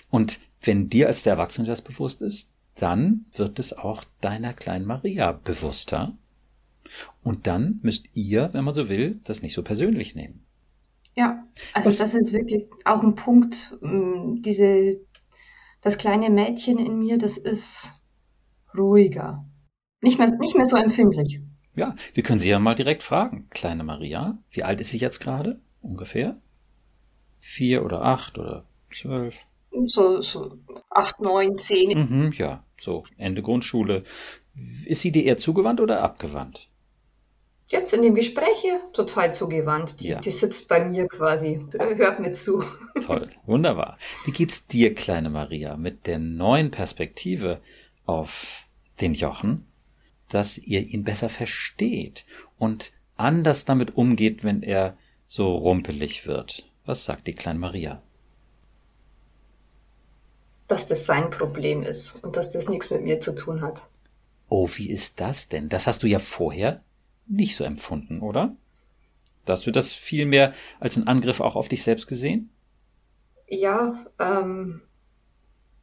Und 0.10 0.40
wenn 0.62 0.90
dir 0.90 1.06
als 1.06 1.22
der 1.22 1.34
Erwachsene 1.34 1.68
das 1.68 1.84
bewusst 1.84 2.24
ist, 2.24 2.50
dann 2.76 3.26
wird 3.34 3.60
es 3.60 3.74
auch 3.74 4.04
deiner 4.22 4.54
kleinen 4.54 4.86
Maria 4.86 5.32
bewusster. 5.32 6.14
Und 7.24 7.48
dann 7.48 7.80
müsst 7.82 8.06
ihr, 8.14 8.50
wenn 8.54 8.64
man 8.64 8.74
so 8.76 8.90
will, 8.90 9.20
das 9.24 9.42
nicht 9.42 9.54
so 9.54 9.64
persönlich 9.64 10.16
nehmen. 10.16 10.46
Ja, 11.16 11.46
also 11.74 11.88
Was- 11.88 11.98
das 11.98 12.14
ist 12.16 12.34
wirklich 12.34 12.66
auch 12.86 13.04
ein 13.04 13.16
Punkt, 13.16 13.78
ähm, 13.84 14.42
diese, 14.42 15.00
das 15.82 15.98
kleine 15.98 16.30
Mädchen 16.30 16.80
in 16.80 17.00
mir, 17.00 17.18
das 17.18 17.38
ist 17.38 17.94
ruhiger. 18.76 19.46
Nicht 20.02 20.18
mehr, 20.20 20.30
nicht 20.38 20.56
mehr 20.56 20.66
so 20.66 20.76
empfindlich. 20.76 21.42
Ja, 21.76 21.96
wir 22.14 22.24
können 22.24 22.40
sie 22.40 22.50
ja 22.50 22.60
mal 22.60 22.76
direkt 22.76 23.04
fragen. 23.04 23.48
Kleine 23.50 23.84
Maria, 23.84 24.38
wie 24.52 24.64
alt 24.64 24.82
ist 24.82 24.90
sie 24.90 24.98
jetzt 24.98 25.20
gerade? 25.20 25.60
Ungefähr? 25.82 26.38
Vier 27.40 27.84
oder 27.86 28.04
acht 28.04 28.38
oder 28.40 28.66
zwölf? 28.92 29.36
So, 29.86 30.22
so 30.22 30.58
acht, 30.90 31.20
neun, 31.20 31.58
zehn. 31.58 31.98
Mhm, 31.98 32.32
ja, 32.38 32.64
so 32.80 33.04
Ende 33.18 33.42
Grundschule. 33.42 34.04
Ist 34.86 35.02
sie 35.02 35.12
dir 35.12 35.24
eher 35.24 35.38
zugewandt 35.38 35.82
oder 35.82 36.02
abgewandt? 36.02 36.70
Jetzt 37.70 37.92
in 37.94 38.04
dem 38.04 38.14
Gespräch 38.14 38.60
hier 38.62 38.80
total 38.94 39.34
zugewandt. 39.34 40.00
Die, 40.00 40.10
Ja. 40.10 40.20
die 40.20 40.30
sitzt 40.30 40.68
bei 40.68 40.86
mir 40.86 41.08
quasi, 41.08 41.60
hört 41.72 42.20
mir 42.20 42.34
zu. 42.34 42.64
Toll, 43.06 43.30
wunderbar. 43.46 43.98
Wie 44.26 44.32
geht's 44.32 44.68
dir, 44.68 44.94
kleine 44.94 45.30
Maria, 45.32 45.76
mit 45.76 46.06
der 46.06 46.20
neuen 46.20 46.70
Perspektive 46.70 47.62
auf 48.06 48.66
den 49.02 49.14
Jochen, 49.16 49.66
dass 50.30 50.60
ihr 50.60 50.82
ihn 50.82 51.04
besser 51.04 51.30
versteht 51.30 52.26
und 52.60 52.92
anders 53.18 53.66
damit 53.66 53.98
umgeht, 53.98 54.44
wenn 54.44 54.62
er 54.62 54.96
so 55.26 55.56
rumpelig 55.56 56.28
wird? 56.28 56.70
Was 56.86 57.06
sagt 57.06 57.26
die 57.26 57.34
kleine 57.34 57.60
Maria? 57.60 58.04
Dass 60.68 60.88
das 60.88 61.06
sein 61.06 61.30
Problem 61.30 61.84
ist 61.84 62.24
und 62.24 62.38
dass 62.38 62.52
das 62.52 62.70
nichts 62.70 62.90
mit 62.90 63.04
mir 63.04 63.20
zu 63.20 63.34
tun 63.36 63.62
hat. 63.62 63.84
Oh, 64.50 64.70
wie 64.76 64.90
ist 64.90 65.20
das 65.20 65.50
denn? 65.50 65.70
Das 65.70 65.88
hast 65.88 66.04
du 66.04 66.08
ja 66.08 66.20
vorher 66.20 66.82
nicht 67.28 67.56
so 67.56 67.64
empfunden, 67.64 68.22
oder? 68.22 68.56
Hast 69.48 69.66
du 69.66 69.72
das 69.72 69.92
vielmehr 69.92 70.54
als 70.80 70.96
einen 70.96 71.08
Angriff 71.08 71.42
auch 71.42 71.56
auf 71.56 71.68
dich 71.68 71.84
selbst 71.84 72.08
gesehen? 72.08 72.50
Ja, 73.48 74.06
ähm, 74.20 74.82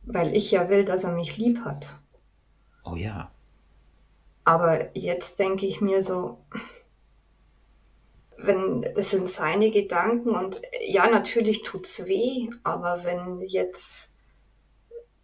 weil 0.03 0.35
ich 0.35 0.51
ja 0.51 0.69
will, 0.69 0.85
dass 0.85 1.05
er 1.05 1.12
mich 1.12 1.37
lieb 1.37 1.61
hat. 1.64 1.97
Oh 2.85 2.97
ja. 2.97 3.31
Aber 4.45 4.97
jetzt 4.97 5.38
denke 5.38 5.66
ich 5.66 5.81
mir 5.81 6.03
so, 6.03 6.38
wenn 8.38 8.87
das 8.95 9.11
sind 9.11 9.29
seine 9.29 9.71
Gedanken 9.71 10.31
und 10.31 10.62
ja, 10.87 11.09
natürlich 11.09 11.62
tut's 11.62 12.07
weh, 12.07 12.49
aber 12.62 13.05
wenn 13.05 13.43
jetzt, 13.43 14.14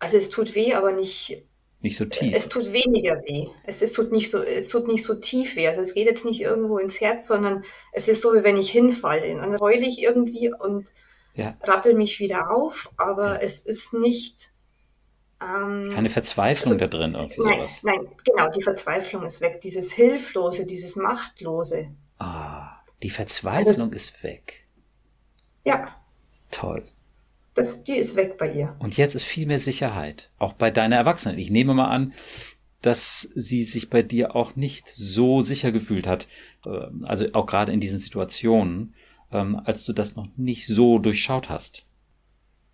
also 0.06 0.16
es 0.16 0.30
tut 0.30 0.54
weh, 0.54 0.74
aber 0.74 0.92
nicht, 0.92 1.42
Nicht 1.80 1.96
so 1.96 2.04
tief. 2.04 2.34
es 2.34 2.48
tut 2.48 2.72
weniger 2.72 3.22
weh. 3.26 3.46
Es, 3.64 3.82
es 3.82 3.92
tut 3.92 4.12
nicht 4.12 4.30
so, 4.30 4.42
es 4.42 4.68
tut 4.68 4.86
nicht 4.88 5.04
so 5.04 5.14
tief 5.14 5.56
weh. 5.56 5.68
Also 5.68 5.80
es 5.80 5.94
geht 5.94 6.06
jetzt 6.06 6.24
nicht 6.24 6.40
irgendwo 6.40 6.78
ins 6.78 7.00
Herz, 7.00 7.26
sondern 7.26 7.64
es 7.92 8.08
ist 8.08 8.22
so, 8.22 8.32
wie 8.34 8.42
wenn 8.44 8.56
ich 8.56 8.70
hinfalle. 8.70 9.34
Dann 9.34 9.58
heule 9.60 9.86
ich 9.86 10.00
irgendwie 10.02 10.52
und 10.52 10.90
ja. 11.34 11.56
rappel 11.62 11.94
mich 11.94 12.18
wieder 12.18 12.50
auf, 12.50 12.90
aber 12.96 13.34
Ja. 13.34 13.40
es 13.40 13.58
ist 13.58 13.92
nicht. 13.94 14.50
Ähm, 15.40 15.90
Keine 15.92 16.08
Verzweiflung 16.08 16.72
Also, 16.74 16.86
da 16.86 16.96
drin, 16.96 17.14
irgendwie 17.14 17.42
nein, 17.42 17.58
sowas. 17.58 17.82
nein, 17.82 18.08
genau, 18.24 18.48
die 18.50 18.62
Verzweiflung 18.62 19.22
ist 19.24 19.42
weg. 19.42 19.60
Dieses 19.60 19.92
Hilflose, 19.92 20.64
dieses 20.64 20.96
Machtlose. 20.96 21.90
Ah, 22.18 22.70
die 23.02 23.10
Verzweiflung 23.10 23.74
Also- 23.76 23.90
ist 23.94 24.22
weg. 24.22 24.66
Ja, 25.64 25.94
Toll. 26.50 26.84
Das, 27.56 27.82
die 27.82 27.96
ist 27.96 28.14
weg 28.16 28.38
bei 28.38 28.52
ihr. 28.52 28.76
Und 28.78 28.96
jetzt 28.96 29.14
ist 29.14 29.24
viel 29.24 29.46
mehr 29.46 29.58
Sicherheit. 29.58 30.30
Auch 30.38 30.52
bei 30.52 30.70
deiner 30.70 30.96
Erwachsenen. 30.96 31.38
Ich 31.38 31.50
nehme 31.50 31.74
mal 31.74 31.88
an, 31.88 32.12
dass 32.82 33.28
sie 33.34 33.62
sich 33.62 33.90
bei 33.90 34.02
dir 34.02 34.36
auch 34.36 34.54
nicht 34.54 34.88
so 34.88 35.40
sicher 35.42 35.72
gefühlt 35.72 36.06
hat. 36.06 36.28
äh, 36.64 36.86
Also 37.04 37.26
auch 37.32 37.46
gerade 37.46 37.72
in 37.72 37.80
diesen 37.80 37.98
Situationen, 37.98 38.94
ähm, 39.32 39.60
als 39.64 39.84
du 39.84 39.92
das 39.92 40.14
noch 40.14 40.28
nicht 40.36 40.66
so 40.66 40.98
durchschaut 41.00 41.48
hast. 41.48 41.84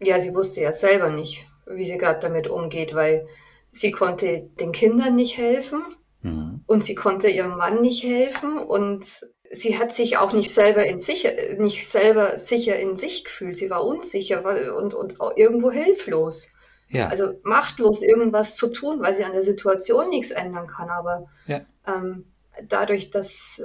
Ja, 0.03 0.21
sie 0.21 0.35
wusste 0.35 0.61
ja 0.61 0.73
selber 0.73 1.11
nicht, 1.11 1.47
wie 1.67 1.85
sie 1.85 1.97
gerade 1.97 2.21
damit 2.21 2.49
umgeht, 2.49 2.95
weil 2.95 3.27
sie 3.71 3.91
konnte 3.93 4.51
den 4.61 4.73
Kindern 4.73 5.15
nicht 5.17 5.39
helfen 5.39 5.81
Mhm. 6.23 6.63
und 6.67 6.85
sie 6.85 6.95
konnte 6.95 7.29
ihrem 7.29 7.57
Mann 7.57 7.81
nicht 7.81 8.03
helfen 8.05 8.59
und 8.59 9.27
sie 9.53 9.79
hat 9.79 9.93
sich 9.93 10.17
auch 10.17 10.33
nicht 10.33 10.51
selber 10.51 10.85
in 10.87 10.99
sicher, 10.99 11.33
nicht 11.59 11.89
selber 11.89 12.39
sicher 12.39 12.79
in 12.79 12.97
sich 12.97 13.25
gefühlt. 13.25 13.57
Sie 13.57 13.71
war 13.71 13.85
unsicher 13.85 14.45
und, 14.77 14.95
und 14.95 15.21
auch 15.21 15.37
irgendwo 15.37 15.71
hilflos. 15.71 16.49
Ja, 16.89 17.09
Also 17.09 17.35
machtlos 17.43 18.03
irgendwas 18.03 18.57
zu 18.57 18.69
tun, 18.69 19.01
weil 19.01 19.15
sie 19.15 19.25
an 19.25 19.33
der 19.33 19.43
Situation 19.43 20.09
nichts 20.11 20.31
ändern 20.31 20.67
kann. 20.67 20.91
Aber 20.91 21.27
Ja. 21.47 21.61
ähm, 21.87 22.27
dadurch, 22.69 23.11
dass, 23.11 23.63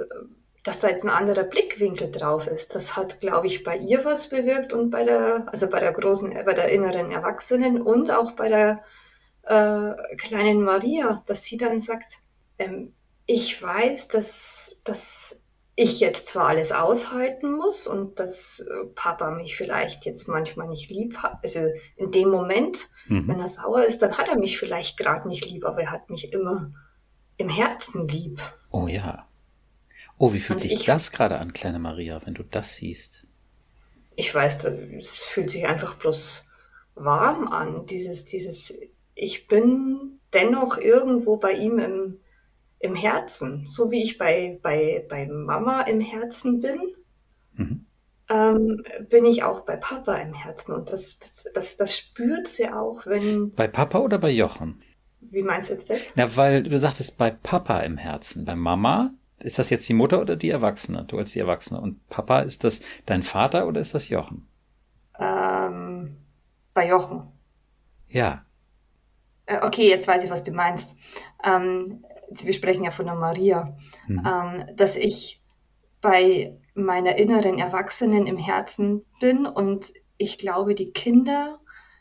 dass 0.64 0.80
da 0.80 0.88
jetzt 0.88 1.04
ein 1.04 1.10
anderer 1.10 1.44
Blickwinkel 1.44 2.10
drauf 2.10 2.46
ist, 2.46 2.74
das 2.74 2.96
hat, 2.96 3.20
glaube 3.20 3.46
ich, 3.46 3.64
bei 3.64 3.76
ihr 3.76 4.04
was 4.04 4.28
bewirkt 4.28 4.72
und 4.72 4.90
bei 4.90 5.04
der, 5.04 5.46
also 5.50 5.68
bei 5.68 5.80
der 5.80 5.92
großen, 5.92 6.32
bei 6.44 6.54
der 6.54 6.68
inneren 6.68 7.10
Erwachsenen 7.10 7.80
und 7.80 8.10
auch 8.10 8.32
bei 8.32 8.48
der 8.48 8.82
äh, 9.42 10.16
kleinen 10.16 10.62
Maria, 10.62 11.22
dass 11.26 11.44
sie 11.44 11.56
dann 11.56 11.80
sagt, 11.80 12.18
ähm, 12.58 12.94
ich 13.26 13.62
weiß, 13.62 14.08
dass, 14.08 14.80
dass 14.84 15.42
ich 15.80 16.00
jetzt 16.00 16.26
zwar 16.26 16.48
alles 16.48 16.72
aushalten 16.72 17.52
muss 17.52 17.86
und 17.86 18.18
dass 18.18 18.58
äh, 18.58 18.86
Papa 18.96 19.30
mich 19.30 19.56
vielleicht 19.56 20.06
jetzt 20.06 20.26
manchmal 20.26 20.66
nicht 20.66 20.90
lieb 20.90 21.18
hat, 21.18 21.38
also 21.44 21.60
in 21.94 22.10
dem 22.10 22.30
Moment, 22.30 22.88
wenn 23.06 23.26
mhm. 23.26 23.30
er 23.40 23.46
sauer 23.46 23.84
ist, 23.84 24.02
dann 24.02 24.18
hat 24.18 24.28
er 24.28 24.36
mich 24.36 24.58
vielleicht 24.58 24.96
gerade 24.98 25.28
nicht 25.28 25.48
lieb, 25.48 25.64
aber 25.64 25.82
er 25.82 25.92
hat 25.92 26.10
mich 26.10 26.32
immer 26.32 26.72
im 27.36 27.48
Herzen 27.48 28.08
lieb. 28.08 28.40
oh 28.72 28.88
ja. 28.88 29.28
Oh, 30.18 30.32
wie 30.32 30.40
fühlt 30.40 30.56
Und 30.56 30.62
sich 30.62 30.72
ich- 30.72 30.84
das 30.84 31.12
gerade 31.12 31.38
an, 31.38 31.52
kleine 31.52 31.78
Maria, 31.78 32.20
wenn 32.24 32.34
du 32.34 32.42
das 32.42 32.74
siehst? 32.74 33.28
Ich 34.16 34.34
weiß, 34.34 34.64
es 34.64 35.20
fühlt 35.22 35.48
sich 35.48 35.64
einfach 35.68 35.94
bloß 35.94 36.48
warm 36.96 37.46
an. 37.46 37.86
Dieses, 37.86 38.24
dieses, 38.24 38.76
ich 39.14 39.46
bin 39.46 40.18
dennoch 40.32 40.76
irgendwo 40.76 41.36
bei 41.36 41.52
ihm 41.52 41.78
im, 41.78 42.16
im 42.80 42.94
Herzen, 42.94 43.64
so 43.66 43.90
wie 43.90 44.02
ich 44.04 44.18
bei, 44.18 44.58
bei, 44.62 45.04
bei 45.08 45.26
Mama 45.26 45.82
im 45.82 46.00
Herzen 46.00 46.60
bin. 46.60 46.80
Mhm. 47.54 47.86
Ähm, 48.30 48.84
bin 49.08 49.24
ich 49.24 49.42
auch 49.42 49.62
bei 49.62 49.76
Papa 49.76 50.16
im 50.16 50.34
Herzen 50.34 50.72
und 50.74 50.92
das, 50.92 51.18
das, 51.18 51.46
das, 51.54 51.76
das 51.76 51.96
spürt 51.96 52.46
sie 52.46 52.68
auch, 52.68 53.06
wenn, 53.06 53.52
Bei 53.54 53.66
Papa 53.68 53.98
oder 54.00 54.18
bei 54.18 54.30
Jochen? 54.30 54.80
wie 55.20 55.42
meinst 55.42 55.68
du 55.68 55.72
jetzt 55.74 55.90
das? 55.90 56.12
Na, 56.14 56.36
weil 56.36 56.62
du 56.62 56.78
sagtest 56.78 57.18
bei 57.18 57.30
Papa 57.30 57.80
im 57.80 57.96
Herzen. 57.98 58.44
Bei 58.44 58.54
Mama, 58.54 59.12
ist 59.38 59.58
das 59.58 59.70
jetzt 59.70 59.88
die 59.88 59.94
Mutter 59.94 60.20
oder 60.20 60.36
die 60.36 60.50
Erwachsene? 60.50 61.04
Du 61.04 61.18
als 61.18 61.32
die 61.32 61.40
Erwachsene. 61.40 61.80
Und 61.80 62.06
Papa, 62.08 62.40
ist 62.40 62.64
das 62.64 62.80
dein 63.06 63.22
Vater 63.22 63.66
oder 63.66 63.80
ist 63.80 63.94
das 63.94 64.08
Jochen? 64.08 64.46
Ähm, 65.18 66.16
bei 66.74 66.88
Jochen. 66.88 67.22
Ja. 68.08 68.44
Äh, 69.46 69.58
Okay, 69.62 69.88
jetzt 69.88 70.06
weiß 70.08 70.24
ich, 70.24 70.30
was 70.30 70.44
du 70.44 70.52
meinst. 70.52 70.94
Ähm, 71.44 72.04
wir 72.30 72.52
sprechen 72.52 72.84
ja 72.84 72.90
von 72.90 73.06
der 73.06 73.14
Maria. 73.14 73.76
Mhm. 74.06 74.22
Ähm, 74.26 74.64
dass 74.76 74.96
ich 74.96 75.42
bei 76.00 76.56
meiner 76.74 77.16
inneren 77.16 77.58
Erwachsenen 77.58 78.26
im 78.26 78.38
Herzen 78.38 79.04
bin 79.20 79.46
und 79.46 79.92
ich 80.16 80.38
glaube, 80.38 80.74
die 80.74 80.92
Kinder 80.92 81.58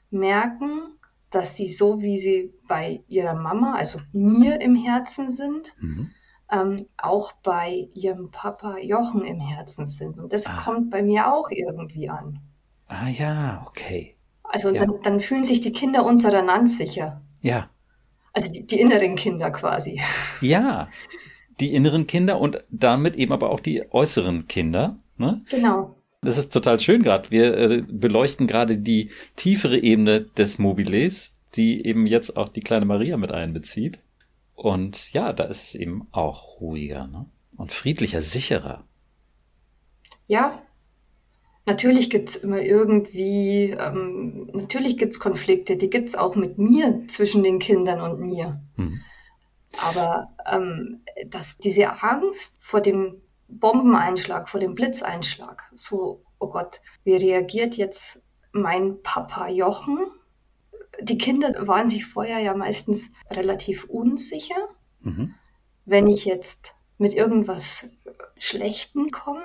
merken, 0.10 0.98
dass 1.30 1.56
sie 1.56 1.68
so, 1.68 2.02
wie 2.02 2.20
sie 2.20 2.54
bei 2.68 3.04
ihrer 3.08 3.36
Mama, 3.36 3.76
also 3.76 4.00
mir 4.14 4.62
im 4.62 4.76
Herzen 4.76 5.30
sind, 5.30 5.76
mhm. 5.80 6.12
ähm, 6.52 6.86
auch 6.98 7.34
bei 7.44 7.90
ihrem 7.94 8.32
Papa 8.32 8.78
Jochen 8.78 9.24
im 9.24 9.40
Herzen 9.40 9.86
sind. 9.86 10.18
Und 10.18 10.32
das 10.32 10.48
ah. 10.48 10.60
kommt 10.64 10.90
bei 10.90 11.04
mir 11.04 11.32
auch 11.32 11.50
irgendwie 11.50 12.10
an. 12.10 12.40
Ah 12.88 13.10
ja, 13.10 13.66
okay. 13.68 14.16
Also 14.44 14.70
ja. 14.70 14.86
Dann, 14.86 15.02
dann, 15.02 15.20
fühlen 15.20 15.44
sich 15.44 15.60
die 15.60 15.74
Kinder 15.74 16.06
untereinander 16.06 16.68
sicher. 16.68 17.22
Ja. 17.42 17.70
Also 18.38 18.52
die, 18.52 18.68
die 18.68 18.80
inneren 18.80 19.16
Kinder 19.16 19.50
quasi. 19.50 20.00
Ja, 20.42 20.90
die 21.60 21.74
inneren 21.74 22.06
Kinder 22.06 22.40
und 22.40 22.64
damit 22.70 23.16
eben 23.16 23.34
aber 23.34 23.50
auch 23.50 23.60
die 23.60 23.92
äußeren 23.92 24.48
Kinder. 24.48 25.00
Ne? 25.18 25.42
Genau. 25.50 25.96
Das 26.22 26.38
ist 26.38 26.54
total 26.54 26.80
schön 26.80 27.02
gerade. 27.02 27.32
Wir 27.32 27.58
äh, 27.58 27.82
beleuchten 27.82 28.46
gerade 28.46 28.78
die 28.78 29.10
tiefere 29.38 29.80
Ebene 29.80 30.22
des 30.22 30.60
Mobiles, 30.60 31.34
die 31.56 31.84
eben 31.84 32.06
jetzt 32.06 32.38
auch 32.38 32.48
die 32.48 32.62
kleine 32.62 32.86
Maria 32.86 33.18
mit 33.18 33.32
einbezieht. 33.32 33.98
Und 34.54 35.14
ja, 35.14 35.34
da 35.34 35.46
ist 35.46 35.64
es 35.64 35.74
eben 35.74 36.08
auch 36.12 36.62
ruhiger 36.62 37.08
ne? 37.08 37.26
und 37.56 37.72
friedlicher, 37.72 38.22
sicherer. 38.22 38.84
Ja, 40.28 40.62
natürlich 41.68 42.10
gibt 42.10 42.30
es 42.30 42.36
immer 42.38 42.62
irgendwie, 42.62 43.76
ähm, 43.78 44.50
natürlich 44.54 44.98
gibt 44.98 45.14
es 45.14 45.20
Konflikte, 45.20 45.78
die 45.78 45.90
gibt 45.90 46.10
es 46.10 46.16
auch 46.16 46.36
mit 46.36 46.58
mir 46.58 47.04
zwischen 47.08 47.44
den 47.44 47.60
Kindern 47.60 48.02
und 48.02 48.20
mir. 48.20 48.62
Hm. 48.78 49.02
Aber 49.78 50.34
ähm, 50.50 51.02
dass 51.28 51.58
diese 51.58 52.02
Angst 52.02 52.58
vor 52.62 52.82
dem 52.82 53.22
Bombeneinschlag, 53.50 54.50
vor 54.50 54.60
dem 54.60 54.76
Blitzeinschlag, 54.76 55.70
so, 55.76 56.24
oh 56.40 56.48
Gott, 56.48 56.82
wie 57.04 57.16
reagiert 57.16 57.76
jetzt 57.76 58.24
mein 58.54 59.04
Papa 59.04 59.50
Jochen? 59.50 60.00
Die 61.02 61.18
Kinder 61.18 61.68
waren 61.68 61.90
sich 61.90 62.06
vorher 62.06 62.40
ja 62.40 62.56
meistens 62.56 63.12
relativ 63.30 63.84
unsicher. 63.84 64.70
Mhm. 65.02 65.36
Wenn 65.86 66.08
ich 66.08 66.26
jetzt 66.26 66.76
mit 66.98 67.14
irgendwas 67.14 67.90
Schlechten 68.38 69.12
komme, 69.12 69.44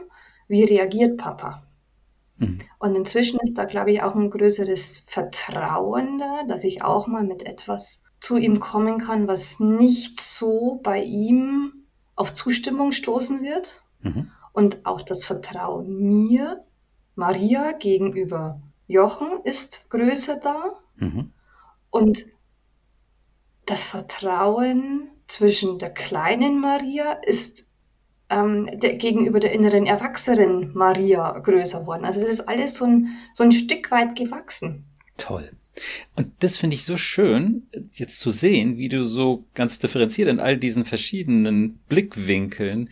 wie 0.48 0.64
reagiert 0.64 1.18
Papa? 1.18 1.62
Mhm. 2.42 2.58
Und 2.78 2.96
inzwischen 2.96 3.38
ist 3.40 3.56
da, 3.56 3.64
glaube 3.64 3.92
ich, 3.92 4.02
auch 4.02 4.14
ein 4.14 4.30
größeres 4.30 5.04
Vertrauen 5.06 6.18
da, 6.18 6.42
dass 6.48 6.64
ich 6.64 6.82
auch 6.82 7.06
mal 7.06 7.24
mit 7.24 7.42
etwas 7.44 8.02
zu 8.20 8.36
ihm 8.36 8.60
kommen 8.60 8.98
kann, 8.98 9.28
was 9.28 9.60
nicht 9.60 10.20
so 10.20 10.80
bei 10.82 11.02
ihm 11.02 11.72
auf 12.14 12.34
Zustimmung 12.34 12.92
stoßen 12.92 13.42
wird. 13.42 13.82
Mhm. 14.00 14.30
Und 14.52 14.84
auch 14.86 15.02
das 15.02 15.24
Vertrauen 15.24 16.00
mir, 16.00 16.64
Maria 17.14 17.72
gegenüber 17.72 18.60
Jochen 18.86 19.40
ist 19.44 19.88
größer 19.90 20.36
da. 20.36 20.78
Mhm. 20.96 21.32
Und 21.90 22.26
das 23.66 23.84
Vertrauen 23.84 25.08
zwischen 25.28 25.78
der 25.78 25.90
kleinen 25.90 26.60
Maria 26.60 27.12
ist 27.12 27.71
ähm, 28.32 28.68
der, 28.80 28.96
gegenüber 28.96 29.40
der 29.40 29.52
inneren 29.52 29.86
Erwachsenen 29.86 30.72
Maria 30.74 31.38
größer 31.38 31.86
worden. 31.86 32.04
Also 32.04 32.20
das 32.20 32.30
ist 32.30 32.48
alles 32.48 32.74
so 32.74 32.86
ein, 32.86 33.08
so 33.34 33.44
ein 33.44 33.52
Stück 33.52 33.90
weit 33.90 34.16
gewachsen. 34.16 34.84
Toll. 35.16 35.50
Und 36.16 36.32
das 36.40 36.58
finde 36.58 36.74
ich 36.74 36.84
so 36.84 36.96
schön, 36.96 37.66
jetzt 37.92 38.20
zu 38.20 38.30
sehen, 38.30 38.76
wie 38.76 38.88
du 38.88 39.04
so 39.06 39.44
ganz 39.54 39.78
differenziert 39.78 40.28
in 40.28 40.40
all 40.40 40.56
diesen 40.56 40.84
verschiedenen 40.84 41.78
Blickwinkeln 41.88 42.90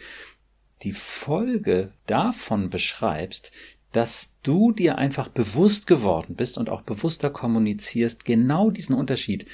die 0.83 0.92
Folge 0.92 1.92
davon 2.07 2.70
beschreibst, 2.70 3.53
dass 3.92 4.33
du 4.42 4.72
dir 4.72 4.96
einfach 4.96 5.29
bewusst 5.29 5.87
geworden 5.87 6.37
bist 6.37 6.57
und 6.57 6.70
auch 6.70 6.83
bewusster 6.83 7.29
kommunizierst, 7.29 8.24
genau 8.24 8.70
diesen 8.70 8.94
Unterschied. 8.94 9.46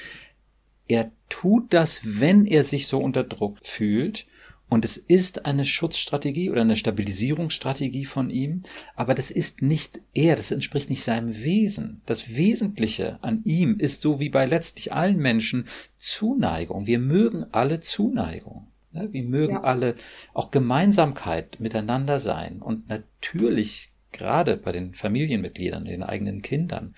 Er 0.87 1.11
tut 1.27 1.73
das, 1.73 1.99
wenn 2.03 2.45
er 2.45 2.63
sich 2.63 2.87
so 2.87 2.99
unter 2.99 3.23
Druck 3.23 3.57
fühlt 3.63 4.25
und 4.69 4.83
es 4.83 4.97
ist 4.97 5.45
eine 5.45 5.65
Schutzstrategie 5.65 6.49
oder 6.49 6.61
eine 6.61 6.75
Stabilisierungsstrategie 6.75 8.05
von 8.05 8.29
ihm, 8.29 8.63
aber 8.95 9.15
das 9.15 9.31
ist 9.31 9.61
nicht 9.61 10.01
er, 10.13 10.35
das 10.35 10.51
entspricht 10.51 10.89
nicht 10.89 11.03
seinem 11.03 11.41
Wesen. 11.43 12.01
Das 12.05 12.35
Wesentliche 12.35 13.19
an 13.21 13.41
ihm 13.45 13.79
ist 13.79 14.01
so 14.01 14.19
wie 14.19 14.29
bei 14.29 14.45
letztlich 14.45 14.91
allen 14.91 15.17
Menschen 15.17 15.67
Zuneigung. 15.97 16.85
Wir 16.85 16.99
mögen 16.99 17.45
alle 17.51 17.79
Zuneigung. 17.79 18.67
Wir 18.91 19.23
mögen 19.23 19.53
ja. 19.53 19.63
alle 19.63 19.95
auch 20.33 20.51
Gemeinsamkeit 20.51 21.59
miteinander 21.59 22.19
sein 22.19 22.61
und 22.61 22.89
natürlich 22.89 23.91
gerade 24.11 24.57
bei 24.57 24.71
den 24.71 24.93
Familienmitgliedern, 24.93 25.85
den 25.85 26.03
eigenen 26.03 26.41
Kindern. 26.41 26.95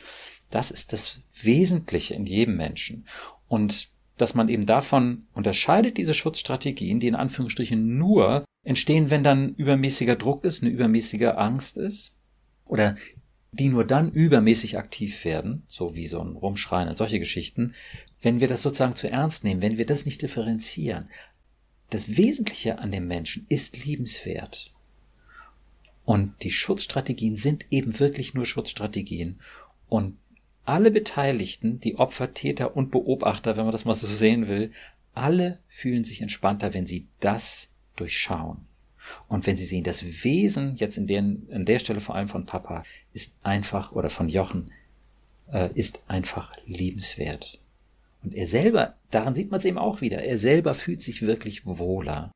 Das 0.49 0.71
ist 0.71 0.93
das 0.93 1.21
Wesentliche 1.41 2.15
in 2.15 2.25
jedem 2.25 2.57
Menschen. 2.57 3.05
Und 3.47 3.89
dass 4.21 4.35
man 4.35 4.49
eben 4.49 4.65
davon 4.65 5.27
unterscheidet, 5.33 5.97
diese 5.97 6.13
Schutzstrategien, 6.13 6.99
die 6.99 7.07
in 7.07 7.15
Anführungsstrichen 7.15 7.97
nur 7.97 8.43
entstehen, 8.63 9.09
wenn 9.09 9.23
dann 9.23 9.55
übermäßiger 9.55 10.15
Druck 10.15 10.43
ist, 10.43 10.61
eine 10.61 10.71
übermäßige 10.71 11.33
Angst 11.35 11.77
ist, 11.77 12.13
oder 12.65 12.95
die 13.51 13.69
nur 13.69 13.85
dann 13.85 14.11
übermäßig 14.11 14.77
aktiv 14.77 15.25
werden, 15.25 15.63
so 15.67 15.95
wie 15.95 16.05
so 16.05 16.21
ein 16.21 16.35
Rumschreien 16.35 16.89
und 16.89 16.97
solche 16.97 17.19
Geschichten, 17.19 17.73
wenn 18.21 18.41
wir 18.41 18.47
das 18.47 18.61
sozusagen 18.61 18.95
zu 18.95 19.09
ernst 19.09 19.43
nehmen, 19.43 19.61
wenn 19.61 19.77
wir 19.77 19.85
das 19.85 20.05
nicht 20.05 20.21
differenzieren. 20.21 21.09
Das 21.89 22.17
Wesentliche 22.17 22.79
an 22.79 22.91
dem 22.91 23.07
Menschen 23.07 23.45
ist 23.49 23.83
liebenswert. 23.83 24.71
Und 26.05 26.43
die 26.43 26.51
Schutzstrategien 26.51 27.35
sind 27.35 27.65
eben 27.71 27.99
wirklich 27.99 28.33
nur 28.33 28.45
Schutzstrategien. 28.45 29.39
Und 29.87 30.17
alle 30.69 30.91
Beteiligten, 30.91 31.79
die 31.79 31.95
Opfer, 31.95 32.33
Täter 32.33 32.77
und 32.77 32.91
Beobachter, 32.91 33.57
wenn 33.57 33.65
man 33.65 33.71
das 33.71 33.85
mal 33.85 33.95
so 33.95 34.05
sehen 34.05 34.47
will, 34.47 34.71
alle 35.13 35.57
fühlen 35.67 36.03
sich 36.03 36.21
entspannter, 36.21 36.75
wenn 36.75 36.85
sie 36.85 37.07
das 37.19 37.71
durchschauen. 37.95 38.67
Und 39.27 39.47
wenn 39.47 39.57
sie 39.57 39.65
sehen, 39.65 39.83
das 39.83 40.23
Wesen 40.23 40.75
jetzt 40.75 40.97
in 40.97 41.07
der, 41.07 41.21
an 41.21 41.65
der 41.65 41.79
Stelle 41.79 41.99
vor 41.99 42.13
allem 42.13 42.27
von 42.27 42.45
Papa 42.45 42.83
ist 43.13 43.33
einfach, 43.41 43.93
oder 43.93 44.11
von 44.11 44.29
Jochen, 44.29 44.71
äh, 45.51 45.69
ist 45.73 46.03
einfach 46.07 46.53
liebenswert. 46.67 47.57
Und 48.21 48.35
er 48.35 48.45
selber, 48.45 48.95
daran 49.09 49.33
sieht 49.33 49.49
man 49.49 49.57
es 49.57 49.65
eben 49.65 49.79
auch 49.79 50.01
wieder, 50.01 50.21
er 50.21 50.37
selber 50.37 50.75
fühlt 50.75 51.01
sich 51.01 51.23
wirklich 51.23 51.65
wohler, 51.65 52.31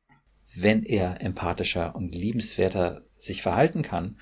wenn 0.56 0.82
er 0.82 1.20
empathischer 1.20 1.94
und 1.94 2.16
liebenswerter 2.16 3.02
sich 3.16 3.42
verhalten 3.42 3.82
kann 3.82 4.16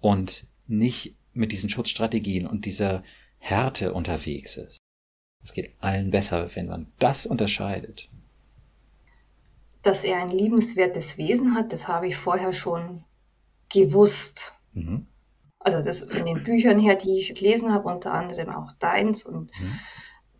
und 0.00 0.44
nicht 0.66 1.14
mit 1.32 1.52
diesen 1.52 1.70
Schutzstrategien 1.70 2.46
und 2.46 2.66
dieser 2.66 3.02
Härte 3.38 3.92
unterwegs 3.92 4.56
ist. 4.56 4.78
Es 5.42 5.52
geht 5.52 5.76
allen 5.80 6.10
besser, 6.10 6.54
wenn 6.56 6.66
man 6.66 6.92
das 6.98 7.24
unterscheidet. 7.24 8.08
Dass 9.82 10.02
er 10.02 10.20
ein 10.20 10.28
liebenswertes 10.28 11.16
Wesen 11.18 11.54
hat, 11.54 11.72
das 11.72 11.86
habe 11.86 12.08
ich 12.08 12.16
vorher 12.16 12.52
schon 12.52 13.04
gewusst. 13.68 14.54
Mhm. 14.72 15.06
Also 15.60 15.82
das 15.82 16.00
von 16.00 16.24
den 16.24 16.42
Büchern 16.44 16.78
her, 16.78 16.96
die 16.96 17.18
ich 17.18 17.34
gelesen 17.34 17.72
habe, 17.72 17.88
unter 17.88 18.12
anderem 18.12 18.50
auch 18.50 18.72
deins 18.72 19.24
und 19.24 19.50
mhm. 19.60 19.78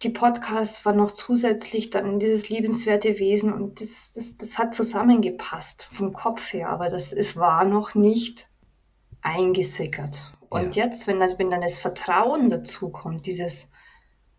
die 0.02 0.10
Podcasts 0.10 0.84
waren 0.84 0.96
noch 0.96 1.10
zusätzlich 1.10 1.90
dann 1.90 2.18
dieses 2.18 2.48
liebenswerte 2.48 3.18
Wesen 3.18 3.52
und 3.52 3.80
das, 3.80 4.12
das, 4.12 4.36
das 4.36 4.58
hat 4.58 4.74
zusammengepasst 4.74 5.88
vom 5.90 6.12
Kopf 6.12 6.52
her, 6.52 6.68
aber 6.68 6.88
das 6.88 7.12
ist, 7.12 7.36
war 7.36 7.64
noch 7.64 7.94
nicht 7.94 8.48
eingesickert. 9.22 10.32
Und 10.48 10.76
ja. 10.76 10.84
jetzt, 10.84 11.06
wenn, 11.06 11.20
das, 11.20 11.38
wenn 11.38 11.50
dann 11.50 11.60
das 11.60 11.78
Vertrauen 11.78 12.50
dazu 12.50 12.90
kommt, 12.90 13.26
dieses, 13.26 13.70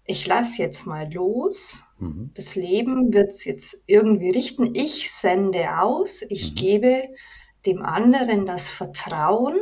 ich 0.06 0.26
lasse 0.26 0.62
jetzt 0.62 0.86
mal 0.86 1.12
los, 1.12 1.84
mhm. 2.00 2.32
das 2.36 2.56
Leben 2.56 3.14
wird 3.14 3.30
es 3.30 3.46
jetzt 3.46 3.84
irgendwie 3.86 4.32
richten, 4.32 4.74
ich 4.76 5.12
sende 5.12 5.80
aus, 5.80 6.22
ich 6.30 6.52
mhm. 6.52 6.56
gebe 6.56 7.04
dem 7.66 7.82
anderen 7.82 8.46
das 8.46 8.70
Vertrauen, 8.70 9.58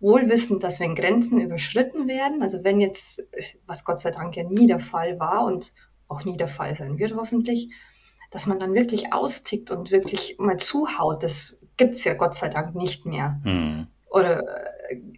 wohlwissend, 0.00 0.62
dass 0.62 0.80
wenn 0.80 0.94
Grenzen 0.94 1.40
überschritten 1.40 2.06
werden, 2.08 2.42
also 2.42 2.64
wenn 2.64 2.80
jetzt, 2.80 3.26
was 3.66 3.84
Gott 3.84 4.00
sei 4.00 4.10
Dank 4.10 4.36
ja 4.36 4.44
nie 4.44 4.66
der 4.66 4.80
Fall 4.80 5.18
war 5.18 5.46
und 5.46 5.72
auch 6.08 6.24
nie 6.24 6.36
der 6.36 6.48
Fall 6.48 6.74
sein 6.74 6.98
wird 6.98 7.14
hoffentlich, 7.16 7.70
dass 8.30 8.46
man 8.46 8.58
dann 8.58 8.74
wirklich 8.74 9.12
austickt 9.12 9.70
und 9.70 9.90
wirklich 9.90 10.36
mal 10.38 10.58
zuhaut, 10.58 11.22
das 11.22 11.58
gibt 11.76 11.94
es 11.94 12.04
ja 12.04 12.14
Gott 12.14 12.34
sei 12.34 12.48
Dank 12.48 12.74
nicht 12.74 13.06
mehr. 13.06 13.40
Mhm 13.44 13.86
oder 14.16 14.42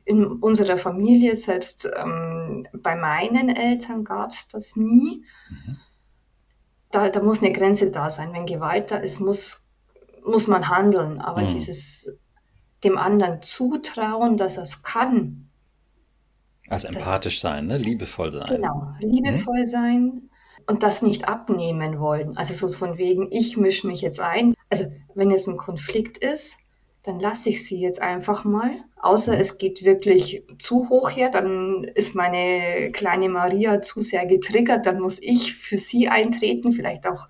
in 0.04 0.26
unserer 0.26 0.76
Familie, 0.76 1.36
selbst 1.36 1.88
ähm, 1.96 2.66
bei 2.72 2.96
meinen 2.96 3.48
Eltern 3.48 4.04
gab 4.04 4.32
es 4.32 4.48
das 4.48 4.76
nie. 4.76 5.24
Mhm. 5.50 5.76
Da, 6.90 7.10
da 7.10 7.22
muss 7.22 7.42
eine 7.42 7.52
Grenze 7.52 7.90
da 7.90 8.08
sein. 8.10 8.32
Wenn 8.32 8.46
Gewalt 8.46 8.90
da 8.90 8.96
ist, 8.96 9.20
muss, 9.20 9.68
muss 10.24 10.46
man 10.46 10.68
handeln. 10.68 11.20
Aber 11.20 11.42
mhm. 11.42 11.48
dieses 11.48 12.18
dem 12.84 12.96
anderen 12.96 13.42
zutrauen, 13.42 14.36
dass 14.36 14.56
er 14.56 14.62
es 14.62 14.82
kann. 14.82 15.48
Also 16.68 16.88
empathisch 16.88 17.40
das, 17.40 17.50
sein, 17.50 17.66
ne? 17.66 17.78
liebevoll 17.78 18.30
sein. 18.30 18.46
Genau, 18.46 18.92
liebevoll 19.00 19.60
mhm. 19.60 19.66
sein 19.66 20.30
und 20.66 20.82
das 20.82 21.02
nicht 21.02 21.26
abnehmen 21.26 21.98
wollen. 21.98 22.36
Also 22.36 22.54
so 22.54 22.74
von 22.76 22.98
wegen, 22.98 23.32
ich 23.32 23.56
mische 23.56 23.86
mich 23.86 24.00
jetzt 24.00 24.20
ein. 24.20 24.54
Also 24.68 24.86
wenn 25.14 25.30
es 25.30 25.46
ein 25.46 25.56
Konflikt 25.56 26.18
ist, 26.18 26.58
dann 27.02 27.20
lasse 27.20 27.50
ich 27.50 27.64
sie 27.64 27.80
jetzt 27.80 28.02
einfach 28.02 28.44
mal. 28.44 28.70
Außer 28.96 29.38
es 29.38 29.58
geht 29.58 29.84
wirklich 29.84 30.42
zu 30.58 30.88
hoch 30.88 31.10
her, 31.10 31.30
dann 31.30 31.84
ist 31.84 32.14
meine 32.14 32.90
kleine 32.92 33.28
Maria 33.28 33.80
zu 33.80 34.00
sehr 34.00 34.26
getriggert, 34.26 34.86
dann 34.86 35.00
muss 35.00 35.18
ich 35.20 35.54
für 35.54 35.78
sie 35.78 36.08
eintreten, 36.08 36.72
vielleicht 36.72 37.06
auch, 37.06 37.28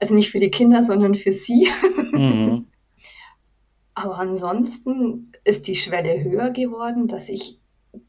also 0.00 0.14
nicht 0.14 0.30
für 0.30 0.38
die 0.38 0.50
Kinder, 0.50 0.82
sondern 0.82 1.14
für 1.14 1.32
sie. 1.32 1.68
Mhm. 2.12 2.66
Aber 3.94 4.18
ansonsten 4.18 5.32
ist 5.42 5.66
die 5.66 5.74
Schwelle 5.74 6.22
höher 6.22 6.50
geworden, 6.50 7.08
dass 7.08 7.28
ich 7.28 7.58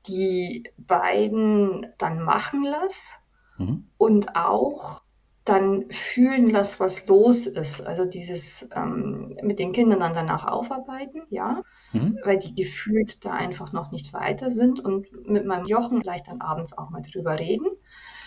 die 0.08 0.66
beiden 0.78 1.88
dann 1.98 2.22
machen 2.22 2.64
lasse 2.64 3.16
mhm. 3.58 3.88
und 3.98 4.36
auch 4.36 5.02
dann 5.50 5.90
fühlen 5.90 6.50
lasse, 6.50 6.80
was 6.80 7.08
los 7.08 7.48
ist. 7.48 7.82
Also 7.82 8.06
dieses 8.06 8.70
ähm, 8.76 9.36
mit 9.42 9.60
den 9.60 9.72
Kindern 9.72 10.00
dann 10.00 10.14
danach 10.14 10.46
aufarbeiten, 10.46 11.24
ja, 11.30 11.64
mhm. 11.92 12.18
weil 12.24 12.38
die 12.38 12.54
gefühlt 12.56 13.26
da 13.26 13.32
einfach 13.32 13.74
noch 13.74 13.92
nicht 13.92 14.14
weiter 14.14 14.52
sind 14.52 14.80
und 14.80 15.08
mit 15.28 15.46
meinem 15.46 15.66
Jochen 15.66 16.02
vielleicht 16.02 16.28
dann 16.28 16.42
abends 16.42 16.78
auch 16.78 16.90
mal 16.90 17.02
drüber 17.02 17.40
reden. 17.40 17.68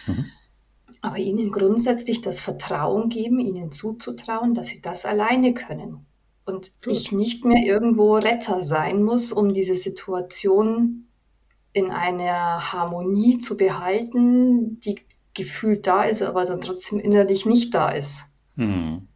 Mhm. 0.06 0.26
Aber 1.00 1.18
ihnen 1.18 1.50
grundsätzlich 1.50 2.20
das 2.20 2.40
Vertrauen 2.40 3.08
geben, 3.08 3.40
ihnen 3.40 3.72
zuzutrauen, 3.72 4.54
dass 4.54 4.68
sie 4.68 4.80
das 4.80 5.04
alleine 5.04 5.54
können. 5.54 6.06
Und 6.44 6.72
Gut. 6.82 6.92
ich 6.92 7.12
nicht 7.12 7.44
mehr 7.44 7.64
irgendwo 7.64 8.16
Retter 8.16 8.60
sein 8.60 9.02
muss, 9.02 9.32
um 9.32 9.52
diese 9.52 9.76
Situation 9.76 11.06
in 11.72 11.90
einer 11.90 12.72
Harmonie 12.72 13.38
zu 13.38 13.56
behalten, 13.56 14.80
die 14.80 14.96
gefühlt 15.34 15.86
da 15.86 16.04
ist, 16.04 16.22
aber 16.22 16.44
dann 16.44 16.60
trotzdem 16.60 16.98
innerlich 16.98 17.46
nicht 17.46 17.74
da 17.74 17.90
ist. 17.90 18.24
Hm. 18.56 19.08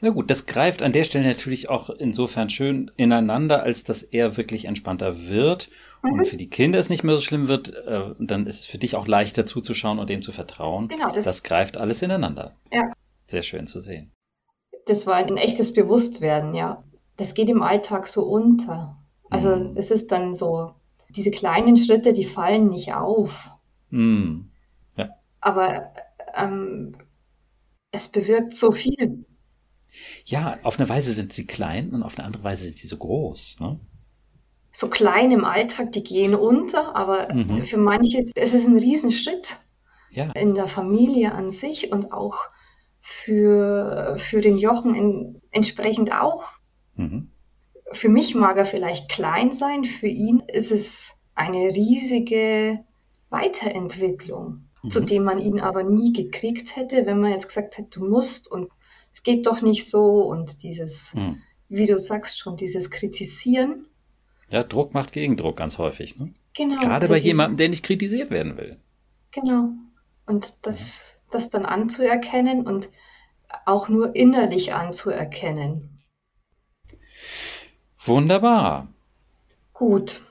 Na 0.00 0.10
gut, 0.10 0.30
das 0.30 0.46
greift 0.46 0.82
an 0.82 0.92
der 0.92 1.04
Stelle 1.04 1.26
natürlich 1.26 1.68
auch 1.68 1.90
insofern 1.90 2.50
schön 2.50 2.90
ineinander, 2.96 3.62
als 3.62 3.84
dass 3.84 4.02
er 4.02 4.36
wirklich 4.36 4.64
entspannter 4.64 5.28
wird 5.28 5.68
mhm. 6.02 6.12
und 6.12 6.26
für 6.26 6.36
die 6.36 6.50
Kinder 6.50 6.78
es 6.78 6.90
nicht 6.90 7.04
mehr 7.04 7.16
so 7.16 7.22
schlimm 7.22 7.48
wird, 7.48 7.74
äh, 7.86 8.14
dann 8.18 8.46
ist 8.46 8.60
es 8.60 8.64
für 8.66 8.78
dich 8.78 8.96
auch 8.96 9.06
leichter 9.06 9.46
zuzuschauen 9.46 9.98
und 9.98 10.10
dem 10.10 10.22
zu 10.22 10.32
vertrauen. 10.32 10.88
Genau, 10.88 11.12
das, 11.12 11.24
das 11.24 11.42
greift 11.42 11.76
alles 11.76 12.02
ineinander. 12.02 12.56
Ja. 12.72 12.92
Sehr 13.26 13.42
schön 13.42 13.66
zu 13.66 13.78
sehen. 13.80 14.10
Das 14.86 15.06
war 15.06 15.16
ein 15.16 15.36
echtes 15.36 15.72
Bewusstwerden, 15.72 16.54
ja. 16.54 16.82
Das 17.16 17.34
geht 17.34 17.48
im 17.48 17.62
Alltag 17.62 18.08
so 18.08 18.24
unter. 18.24 18.96
Also 19.28 19.54
mhm. 19.54 19.74
das 19.74 19.90
ist 19.90 20.10
dann 20.10 20.34
so, 20.34 20.74
diese 21.10 21.30
kleinen 21.30 21.76
Schritte, 21.76 22.12
die 22.12 22.24
fallen 22.24 22.68
nicht 22.68 22.94
auf. 22.94 23.50
Mhm. 23.90 24.49
Aber 25.40 25.92
ähm, 26.34 26.96
es 27.90 28.08
bewirkt 28.08 28.54
so 28.54 28.70
viel. 28.70 29.24
Ja, 30.24 30.58
auf 30.62 30.78
eine 30.78 30.88
Weise 30.88 31.12
sind 31.12 31.32
sie 31.32 31.46
klein 31.46 31.90
und 31.90 32.02
auf 32.02 32.18
eine 32.18 32.26
andere 32.26 32.44
Weise 32.44 32.64
sind 32.64 32.78
sie 32.78 32.86
so 32.86 32.96
groß. 32.96 33.58
Ne? 33.60 33.80
So 34.72 34.88
klein 34.88 35.32
im 35.32 35.44
Alltag, 35.44 35.92
die 35.92 36.04
gehen 36.04 36.34
unter, 36.34 36.94
aber 36.94 37.32
mhm. 37.34 37.64
für 37.64 37.78
manche 37.78 38.18
ist 38.18 38.36
es 38.36 38.66
ein 38.66 38.78
Riesenschritt 38.78 39.56
ja. 40.10 40.30
in 40.32 40.54
der 40.54 40.68
Familie 40.68 41.32
an 41.32 41.50
sich 41.50 41.90
und 41.90 42.12
auch 42.12 42.36
für, 43.00 44.16
für 44.18 44.40
den 44.40 44.58
Jochen 44.58 44.94
in, 44.94 45.42
entsprechend 45.50 46.12
auch. 46.12 46.44
Mhm. 46.94 47.32
Für 47.92 48.08
mich 48.08 48.36
mag 48.36 48.56
er 48.56 48.66
vielleicht 48.66 49.10
klein 49.10 49.52
sein, 49.52 49.84
für 49.84 50.06
ihn 50.06 50.40
ist 50.46 50.70
es 50.70 51.14
eine 51.34 51.74
riesige 51.74 52.84
Weiterentwicklung 53.30 54.69
mhm. 54.82 54.90
zu 54.90 55.00
dem 55.00 55.24
man 55.24 55.38
ihn 55.38 55.60
aber 55.60 55.82
nie 55.82 56.12
gekriegt 56.12 56.76
hätte, 56.76 57.06
wenn 57.06 57.20
man 57.20 57.32
jetzt 57.32 57.48
gesagt 57.48 57.78
hätte, 57.78 57.98
du 57.98 58.06
musst 58.06 58.50
und 58.50 58.70
es 59.12 59.22
geht 59.22 59.46
doch 59.46 59.60
nicht 59.60 59.88
so 59.88 60.22
und 60.22 60.62
dieses, 60.62 61.14
mhm. 61.14 61.42
wie 61.68 61.86
du 61.86 61.98
sagst 61.98 62.38
schon, 62.38 62.56
dieses 62.56 62.90
Kritisieren. 62.90 63.86
Ja, 64.48 64.62
Druck 64.62 64.94
macht 64.94 65.12
Gegendruck 65.12 65.56
ganz 65.56 65.78
häufig. 65.78 66.18
Ne? 66.18 66.32
Genau. 66.56 66.80
Gerade 66.80 67.02
also 67.02 67.12
bei 67.12 67.18
jemandem, 67.18 67.56
der 67.56 67.68
nicht 67.68 67.84
kritisiert 67.84 68.30
werden 68.30 68.56
will. 68.56 68.76
Genau. 69.30 69.70
Und 70.26 70.54
das, 70.62 71.14
ja. 71.14 71.32
das 71.32 71.50
dann 71.50 71.64
anzuerkennen 71.64 72.66
und 72.66 72.90
auch 73.66 73.88
nur 73.88 74.14
innerlich 74.14 74.74
anzuerkennen. 74.74 76.02
Wunderbar. 78.04 78.88
Gut. 79.72 80.22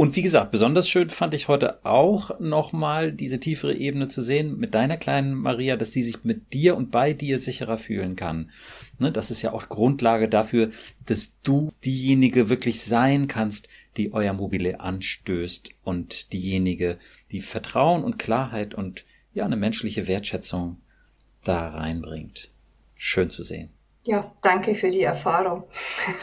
Und 0.00 0.16
wie 0.16 0.22
gesagt, 0.22 0.50
besonders 0.50 0.88
schön 0.88 1.10
fand 1.10 1.34
ich 1.34 1.48
heute 1.48 1.84
auch 1.84 2.40
nochmal 2.40 3.12
diese 3.12 3.38
tiefere 3.38 3.74
Ebene 3.74 4.08
zu 4.08 4.22
sehen 4.22 4.56
mit 4.58 4.74
deiner 4.74 4.96
kleinen 4.96 5.34
Maria, 5.34 5.76
dass 5.76 5.90
die 5.90 6.02
sich 6.02 6.24
mit 6.24 6.54
dir 6.54 6.74
und 6.74 6.90
bei 6.90 7.12
dir 7.12 7.38
sicherer 7.38 7.76
fühlen 7.76 8.16
kann. 8.16 8.50
Ne, 8.98 9.12
das 9.12 9.30
ist 9.30 9.42
ja 9.42 9.52
auch 9.52 9.68
Grundlage 9.68 10.26
dafür, 10.26 10.70
dass 11.04 11.38
du 11.42 11.70
diejenige 11.84 12.48
wirklich 12.48 12.82
sein 12.82 13.28
kannst, 13.28 13.68
die 13.98 14.14
euer 14.14 14.32
Mobile 14.32 14.80
anstößt 14.80 15.68
und 15.84 16.32
diejenige, 16.32 16.96
die 17.30 17.42
Vertrauen 17.42 18.02
und 18.02 18.18
Klarheit 18.18 18.72
und 18.74 19.04
ja, 19.34 19.44
eine 19.44 19.56
menschliche 19.56 20.08
Wertschätzung 20.08 20.78
da 21.44 21.68
reinbringt. 21.68 22.50
Schön 22.94 23.28
zu 23.28 23.42
sehen. 23.42 23.68
Ja, 24.04 24.32
danke 24.40 24.76
für 24.76 24.90
die 24.90 25.02
Erfahrung. 25.02 25.64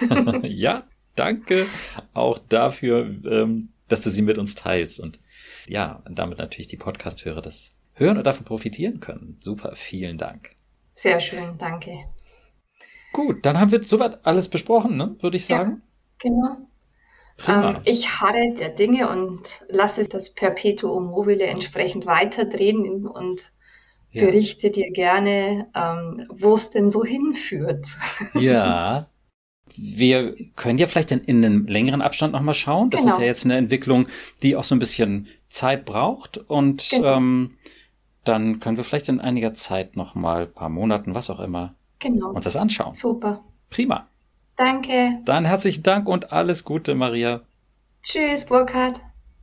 ja, 0.42 0.88
danke 1.18 1.66
auch 2.14 2.40
dafür, 2.50 3.10
ähm, 3.26 3.70
dass 3.88 4.02
du 4.02 4.10
sie 4.10 4.22
mit 4.22 4.38
uns 4.38 4.56
teilst 4.56 5.00
und 5.00 5.20
ja, 5.68 6.02
damit 6.10 6.40
natürlich 6.40 6.68
die 6.68 6.78
Podcast-Hörer 6.78 7.42
das 7.42 7.74
hören 7.94 8.18
und 8.18 8.26
davon 8.26 8.46
profitieren 8.46 9.00
können. 9.00 9.38
Super, 9.40 9.74
vielen 9.76 10.18
Dank. 10.18 10.56
Sehr 10.94 11.20
schön, 11.20 11.58
danke. 11.58 12.06
Gut, 13.14 13.46
dann 13.46 13.60
haben 13.60 13.72
wir 13.72 13.84
soweit 13.84 14.26
alles 14.26 14.48
besprochen, 14.50 14.98
ne? 14.98 15.16
würde 15.20 15.38
ich 15.38 15.46
sagen. 15.46 15.82
Ja, 16.24 16.30
genau. 16.30 16.58
Ähm, 17.48 17.78
ich 17.84 18.20
harre 18.20 18.54
der 18.58 18.70
Dinge 18.70 19.10
und 19.10 19.64
lasse 19.70 20.08
das 20.08 20.34
Perpetuum 20.34 21.08
mobile 21.08 21.44
entsprechend 21.44 22.06
weiterdrehen 22.06 23.06
und 23.06 23.52
ja. 24.12 24.26
berichte 24.26 24.72
dir 24.72 24.92
gerne, 24.92 25.68
ähm, 25.76 26.28
wo 26.30 26.56
es 26.56 26.72
denn 26.72 26.90
so 26.90 27.04
hinführt. 27.04 27.88
Ja, 28.34 29.10
wir 29.78 30.36
können 30.56 30.78
ja 30.78 30.88
vielleicht 30.88 31.12
in, 31.12 31.20
in 31.20 31.46
einem 31.46 31.68
längeren 31.68 32.02
Abstand 32.02 32.34
nochmal 32.34 32.54
schauen. 32.54 32.90
Das 32.90 33.02
genau. 33.02 33.14
ist 33.14 33.20
ja 33.20 33.26
jetzt 33.26 33.46
eine 33.46 33.58
Entwicklung, 33.58 34.08
die 34.42 34.56
auch 34.56 34.64
so 34.64 34.76
ein 34.76 34.80
bisschen 34.80 35.28
Zeit 35.50 35.86
braucht. 35.86 36.38
Und 36.38 36.90
genau. 36.90 37.18
ähm, 37.18 37.58
dann 38.24 38.60
können 38.60 38.78
wir 38.78 38.84
vielleicht 38.84 39.10
in 39.10 39.22
einiger 39.22 39.54
Zeit 39.54 39.96
nochmal, 39.96 40.44
ein 40.44 40.54
paar 40.54 40.70
Monaten, 40.70 41.16
was 41.16 41.30
auch 41.30 41.40
immer, 41.40 41.76
genau. 42.00 42.32
uns 42.32 42.46
das 42.46 42.56
anschauen. 42.56 42.94
Super. 42.94 43.44
Prima. 43.70 44.08
Danke. 44.56 45.20
Dann 45.26 45.46
herzlichen 45.46 45.84
Dank 45.84 46.08
und 46.10 46.32
alles 46.32 46.64
Gute, 46.64 46.96
Maria. 46.96 47.42
Tschüss, 48.02 48.46
Burkhard. 48.46 49.02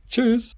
Tschüss. 0.09 0.57